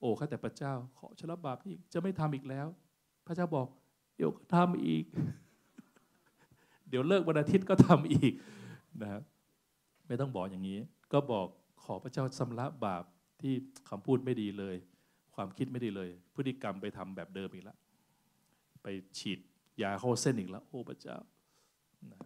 [0.00, 2.66] โอ้ข้าแต่พระเจ้าขอชำระบาปอีกจะไม่ทำอีกแล้ว
[3.26, 3.66] พระเจ้าบอก
[4.20, 5.04] เดี๋ยวก็ทำอีก
[6.88, 8.32] เดี๋ยวเลิกวันอาทิตย์ก็ทำอีก
[9.02, 9.22] นะครับ
[10.06, 10.78] ไม่ต้องบอกอย่างนี้
[11.12, 11.46] ก็บอก
[11.84, 13.04] ขอพระเจ้าชำระบาป
[13.40, 13.54] ที่
[13.88, 14.76] คำพูดไม่ดีเลย
[15.34, 17.76] ความคิดไม่ดีเลย พฤติกรรมไปทำแบบเดิมอีกแล้ว
[18.82, 18.86] ไป
[19.18, 19.38] ฉีด
[19.82, 21.16] ยาเข้าเส้นอีกแล้ว โอ้พระเจ้า
[22.10, 22.18] นะ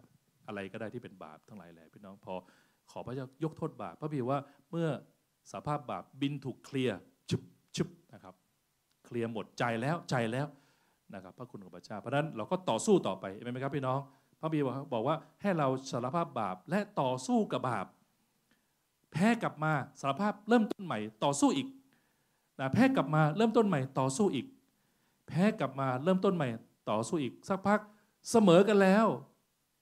[0.47, 2.33] อะไรก็ได้ที่เป็นบาปทั้งหลายแหละพี่น้องพอ
[2.91, 4.39] ขอพระเจ้ายกโทษบาปพระบิดว่า
[4.71, 4.87] เมื่อ
[5.51, 6.97] สาภาพบาปบินถูกเคลียร์
[7.29, 7.41] ชุบ
[7.75, 8.35] ชุบนะครับ
[9.05, 10.47] เคลียร์หมดใจแล้วใจแล้ว
[11.13, 13.99] นะครับพระคุณของพระเจ้าเพราะนั้นเราก็ต่อสู้ต่อไปเห็นไหมครับพี่น้อง
[14.39, 14.61] พระบิด
[14.93, 17.85] บอกว่าให้เราสารภาพบาปและต่อสู้กับบาป
[19.11, 21.67] แพ้กลับมาสารภาพเริ่มต้นใหม่ ต่อสู้อีก
[22.59, 24.45] นะแพ้กลับมาเริ่มต้นใหม่ ต่อสู้อีก
[25.27, 26.47] แพ้กลับมาเริ่มต้นใหม่
[26.89, 27.79] ต่อสู้อีก สักพัก
[28.31, 29.05] เสมอกันแล้ว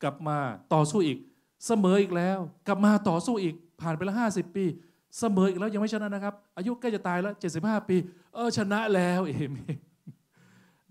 [0.03, 0.38] กลับมา
[0.74, 1.19] ต่อสู้อีก
[1.67, 4.65] เสมออีกแล้ว กลับมาต่อสู้อีก ผ่านไปแล้วห้าสิบปี
[5.19, 7.95] เสมออีกแล้วยังไม่ชนะนะครับ อายุใกล้จะตายแล้วเจ็ดสิบห้าปี
[8.34, 9.78] เออชนะแล้วเอเมน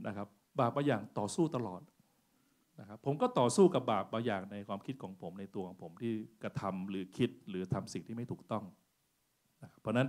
[0.07, 0.29] นะครับ
[0.59, 1.83] บาปบางอย่างต่อสู้ตลอด
[2.81, 8.65] นะครับผมก็ต่อสู้กับบาปบางอย่างในความคิดของผมในตัวของผมที่กระทำหรือคิดหรือทำสิ่งที่ไม่ถูกต้อง
[9.63, 10.09] นะครับเพราะนั้น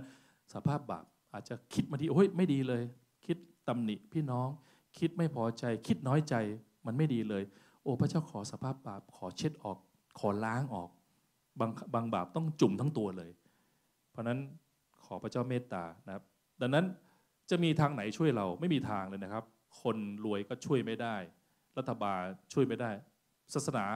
[0.54, 2.82] สภาพบาปอาจจะคิดมาที่โอ้ยไม่ดีเลย
[3.26, 3.36] คิด
[3.68, 4.48] ตำหนิพี่น้อง
[4.98, 6.34] คิดไม่พอใจ คิดน้อยใจ
[6.86, 7.42] มันไม่ดีเลย
[7.82, 9.78] โอ้พระเจ้าขอสภาพบาปขอเช็ดออก
[10.18, 10.90] ขอล้างออก
[11.60, 13.30] บางบางบาปต้องจุ่มทั้งตัวเลย
[14.10, 14.38] เพราะนั้น
[15.04, 16.24] ขอพระเจ้าเมตตานะครับ
[16.60, 16.84] ดังนั้น
[17.50, 19.44] จะมีทางไหนช่วยเราไม่มีทางเลยนะครับ
[19.82, 21.16] คนรวยก็ช่วยไม่ได้
[21.78, 22.22] รัฐบาล
[22.52, 22.90] ช่วยไม่ได้
[23.54, 23.86] ศาสนา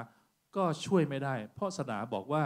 [0.56, 2.42] ก็ช่วยไม่ได้ เพราะศาสนาบอกว่า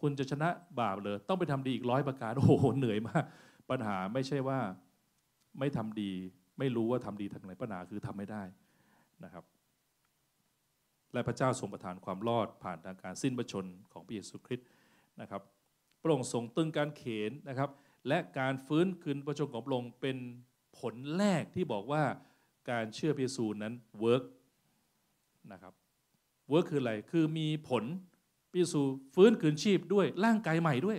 [0.00, 0.48] คุณจะชนะ
[0.80, 3.24] บาปเลยต้องไปทำดีอีกร้อยประการโอ้โหเหนื่อยมาก
[3.70, 4.58] ปัญหาไม่ใช่ว่า
[5.58, 6.12] ไม่ทำดี
[6.58, 8.42] ไม่รู้ว่าทำดีทางไหนปัญหาคือทำไม่ได้
[9.24, 9.44] นะครับ
[11.12, 14.68] และพระเจ้าทรงประทานความรอดผ่านทางการสิ้นพระชนของพระเยซูคริสต์
[15.20, 15.42] นะครับ
[16.02, 17.70] พระองค์ทรงตึงการเขนนะครับ
[18.08, 20.16] และการฟื้นคืนพระชนของพระองค์เป็น
[20.78, 22.02] ผลแรกที่บอกว่า
[22.70, 24.24] การเชื่อพระเยซูนั้นเวิร์ก
[25.52, 25.72] นะครับ
[26.48, 27.84] work คืออะไร คือมีผล
[28.50, 28.80] พระเยซู
[29.14, 30.98] ฟื้นคืนชีพด้วยร่างกายใหม่ด้วย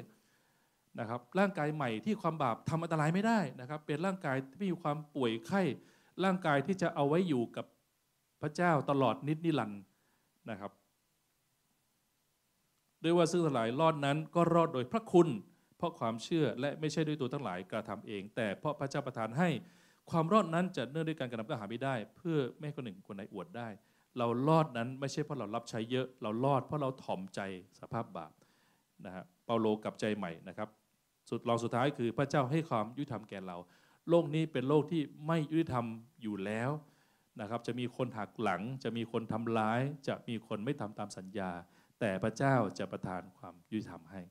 [1.00, 5.62] นะครับร่างกายใหม่ที่ความบาปทำอันตรายไม่ได้นะครับ เป็นร่างกายที่มีความป่วยไข้
[6.24, 7.66] ร่างกายที่จะเอาไว้อยู่กับ
[8.42, 9.82] พระเจ้าตลอดนิจนิรันดร์
[10.50, 10.72] นะครับ
[13.04, 15.28] ด้วยว่าซึ่งท่านทั้งหลายรอดนั้นก็รอดโดยพระคุณ
[15.78, 19.50] เพราะความเชื่อและไม่ใช่ด้วยตัวท่านทั้งหลายกระทำเอง แต่เพราะพระเจ้าประทานให้
[20.12, 23.68] ความรอดนั้นจะเนื่องด้วยการกระทำก็หาไม่ได้ เพื่อไม่ให้คนหนึ่งคนใดอวดได้
[24.18, 27.40] เรารอดนั้นไม่ใช่เพราะเรารับใช้เยอะ เรารอดเพราะเราถ่อมใจ
[27.80, 28.34] สภาพบาป
[29.06, 30.70] นะฮะเปาโลกลับใจใหม่นะครับ
[31.30, 33.58] สุดรองสุดท้ายคือพระเจ้าให้ความยุติธรรมแก่เรา
[34.10, 35.86] โลกนี้เป็นโลกที่ไม่ยุติธรรม
[36.22, 36.72] อยู่แล้ว
[37.42, 41.52] นะครับ จะมีคนหักหลัง จะมีคนทำร้าย จะมีคนไม่ทำตามสัญญา
[42.00, 44.22] แต่พระเจ้าจะประทานความยุติธรรมให้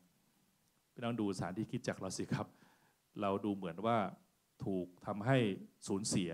[0.93, 2.47] พี่น้องดูสถานที่คิดจักเราสิครับ
[3.21, 3.99] เราดูเหมือนว่า
[4.67, 5.37] ถูกทำให้
[5.87, 6.31] สูญเสีย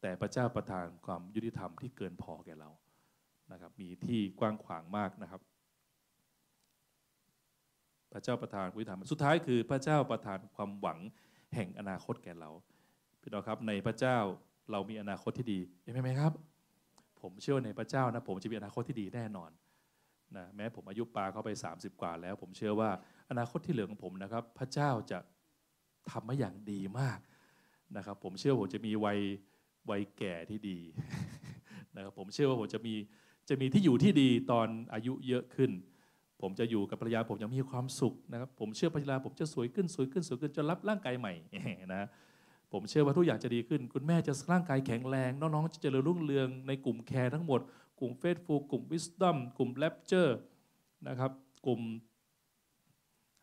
[0.00, 2.70] แต่พระเจ้าประทานความยุติธรรมที่เกินพอแก่เรา
[3.52, 5.40] นะครับมีที่กว้างขวางมากนะครับ
[8.12, 10.98] พระเจ้าประทานวิธรรมสุดท้ายคือพระเจ้าประทานความหวัง
[11.54, 12.50] แห่งอนาคตแก่เรา
[13.20, 14.18] พี่น้องครับในพระเจ้า
[14.70, 16.32] เรามีอนาคตที่ดีเห็นไหมครับ
[17.20, 19.50] ผมเชื่อในพระเจ้านะผมจะมีอนาคตที่ดีแน่นอน
[20.36, 22.90] นะแม้ผมอายุปาเข้าไป 30 กว่าแล้ว ผมเชื่อว่า
[23.30, 25.18] อนาคตที่เหลือของผมนะครับ พระเจ้าจะ
[26.10, 27.18] ทำมาอย่างดีมาก
[27.96, 29.18] นะครับ ผมเชื่อผมจะมีวัย
[29.90, 30.78] วัยแก่ที่ดี
[31.96, 32.94] นะครับผมเชื่อว่าผมจะมี
[33.48, 35.70] จะมีที่อยู่ที่ดีตอนอายุเยอะขึ้น
[36.40, 41.32] ผมจะอยู่กับภรรยาผมยังมีความสุขนะครับ ผมเชื่อภรรยาผมจะสวยขึ้นสวยขึ้นสวยขึ้นจนรับร่างกายใหม่
[41.94, 42.08] นะ
[42.72, 47.60] ผมเชื่อว่าทุกอย่างจะดีขึ้น คุณแม่จะร่างกายแข็งแรงน้องๆจะเจริญรุ่งเรืองในกลุ่มแคร์ทั้งหมด
[48.00, 50.38] กลุ่ม Faithful กลุ่ม Wisdom กลุ่ม Rapture
[51.08, 51.30] นะครับ
[51.66, 51.80] กลุ่ม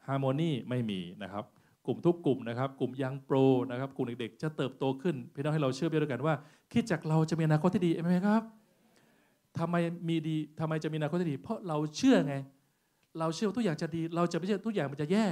[0.07, 1.45] Harmony ไม่มีนะครับ
[1.87, 3.35] กลุ่มทุกกลุ่มนะครับ กลุ่ม Young Pro
[3.71, 6.33] นะครับ กลุ่มเด็กๆ จะเติบโตขึ้น พี่น้องให้เราเชื่อไปด้วยกันว่า
[6.73, 8.41] คริสตจักรเราจะมีอนาคตที่ดีไหมครับ
[9.57, 9.75] ทำไม
[10.09, 12.35] มีดีทำไมจะมีอนาคตที่ดี เพราะเราเชื่อไง
[13.19, 15.25] เราเชื่อทุกอย่างจะดี เราจะไม่เชื่อทุกอย่างมันจะแย่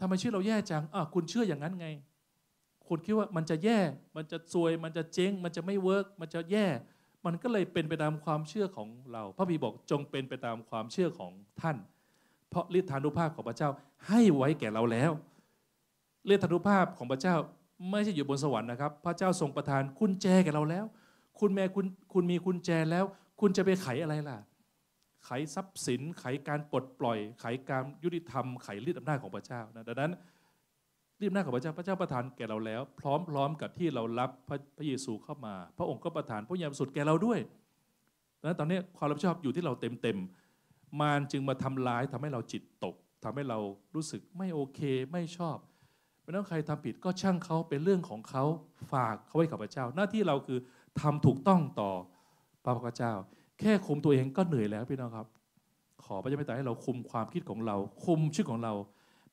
[0.00, 1.88] ทำไมเชื่อเราแย่จังอะคุณเชื่ออย่างนั้นไง
[2.88, 3.78] คุณคิดว่ามันจะแย่
[4.16, 6.66] มันจะซวย มันจะเจ๊ง มันจะไม่ work มันจะแย่
[7.26, 11.76] มันก็เลยเป็นไปตามความเชื่อของเรา พระคัมภีร์บอกจงเป็นไปตามความเชื่อของท่าน
[12.50, 13.70] เพราะฤทธานุภาพของพระเจ้า
[14.08, 15.12] ให้ไว้แก่เราแล้ว
[16.32, 17.36] ฤทธานุภาพของพระเจ้า
[17.90, 20.84] ไม่ใช่อยู่บนสวรรค์นะครับ พระเจ้าทรงประทานกุญแจแก่เราแล้ว
[21.40, 23.04] คุณแม่คุณคุณมีกุญแจแล้ว
[23.40, 24.38] คุณจะไปไขอะไรล่ะ
[25.24, 30.12] ไขทรัพย์สิน ไขการปลดปล่อย ไขการยุติธรรม ไขฤทธิ์อำนาจของพระเจ้านะดังนั้น
[31.20, 33.00] รีบหน้าของพระเจ้าพระเจ้าประทานแก่เราแล้ว พ
[33.34, 37.38] ร้อมๆกับที่เรารับพระพระเยซูเข้ามา พระองค์ก็ประทานพระยามสุดแก่เราด้วย
[38.40, 42.94] ดังนั้นตอนนี้ความรับผิดชอบอยู่ที่เราเต็มๆมารจึงมาทำร้ายทำให้เราจิตตก
[43.24, 43.58] ทำให้เรา
[43.94, 44.80] รู้สึกไม่โอเค
[45.12, 45.56] ไม่ชอบ
[46.28, 48.44] ไม่ต้องใครทำผิดก็ช่างเขาเป็นเรื่องของเขา
[48.92, 50.58] ฝากเขาไว้กับพระเจ้า หน้าที่เราคือ
[51.00, 51.90] ทำถูกต้องต่อ
[52.64, 53.12] พระพุทธเจ้า
[53.60, 55.26] แค่คุมตัวเองก็เหนื่อยแล้วพี่น้องครับ
[56.04, 58.72] ขอพระเจ้าเมตตาให้เราคุมความคิดของเรา คุมชื่อของเรา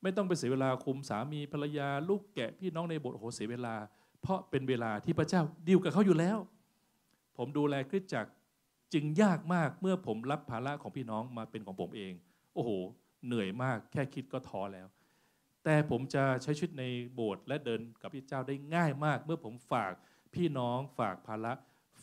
[0.02, 3.76] ไม่ต้องไปเสียเวลาคุมสามีภรรยา ลูกแกะพี่น้องในโบสถ์โอ้โหเสียเวลา
[4.22, 6.38] เพราะเป็นเวลาที่พระเจ้าดีลกับเขาอยู่แล้ว
[7.38, 8.32] ผมดูแลคริสตจักร
[8.94, 12.14] จึงยากมากเมื่อผมรับภาระของพี่น้องมาเป็นของผมเอง
[12.54, 12.70] โอ้โห
[13.26, 14.88] เหนื่อยมากแค่คิดก็ท้อแล้ว
[15.66, 19.94] แต่ผมจะใช้ชีวิตในโบสถ์และเดินกับพระเจ้าได้ง่ายมาก เมื่อผมฝาก
[20.34, 21.54] พี่น้องฝากภาระ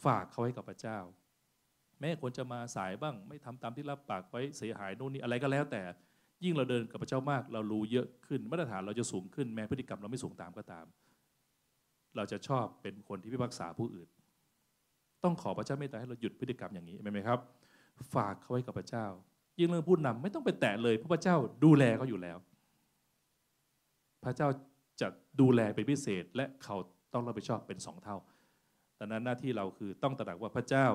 [0.04, 0.98] ฝากเขาไว้กับพระเจ้า
[2.00, 5.82] แม้คนจะมาสายบ้าง ไม่ทำตามที่รับปากไว้เสียหายโน่นนี่อะไรก็แล้วแต่
[6.44, 10.86] ยิ่งเราเดินกับพระเจ้ามาก เรารู้เยอะขึ้นมาตรฐานเราจะสูงขึ้นแม้พฤติกรรมเราไม่สูงตามก็ตาม
[12.16, 14.08] เราจะชอบเป็นคนที่พิพากษาผู้อื่น
[15.24, 17.38] ต้องขอพระเจ้าเมตตาให้เราหยุดพฤติกรรมอย่างนี้ไหมครับ
[18.14, 19.06] ฝากเขาไว้กับพระเจ้า
[19.58, 22.38] ยิ่งเรื่องผู้นำไม่ต้องไปแตะเลยเพราะพระเจ้าดูแลเขาอยู่แล้ว
[24.24, 24.48] พระเจ้า
[25.00, 25.08] จะ
[25.40, 26.76] ดูแลเป็นพิเศษ และเขา
[27.12, 28.16] ต้องรับผิดชอบเป็นสองเท่า
[28.98, 30.86] ดังนั้นหน้าที่เราคือต้องตระหนักว่าพระเจ้า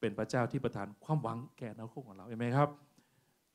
[0.00, 2.68] เป็นพระเจ้าที่ประทานความหวังแก่นาคตของเราเห็นไหมครับ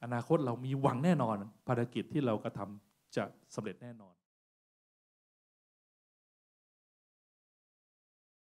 [0.04, 1.36] อนาคตเรามีหวังแน่นอน
[1.68, 3.24] ภารกิจที่เรากระทำจะ
[3.56, 4.14] สำเร็จแน่นอน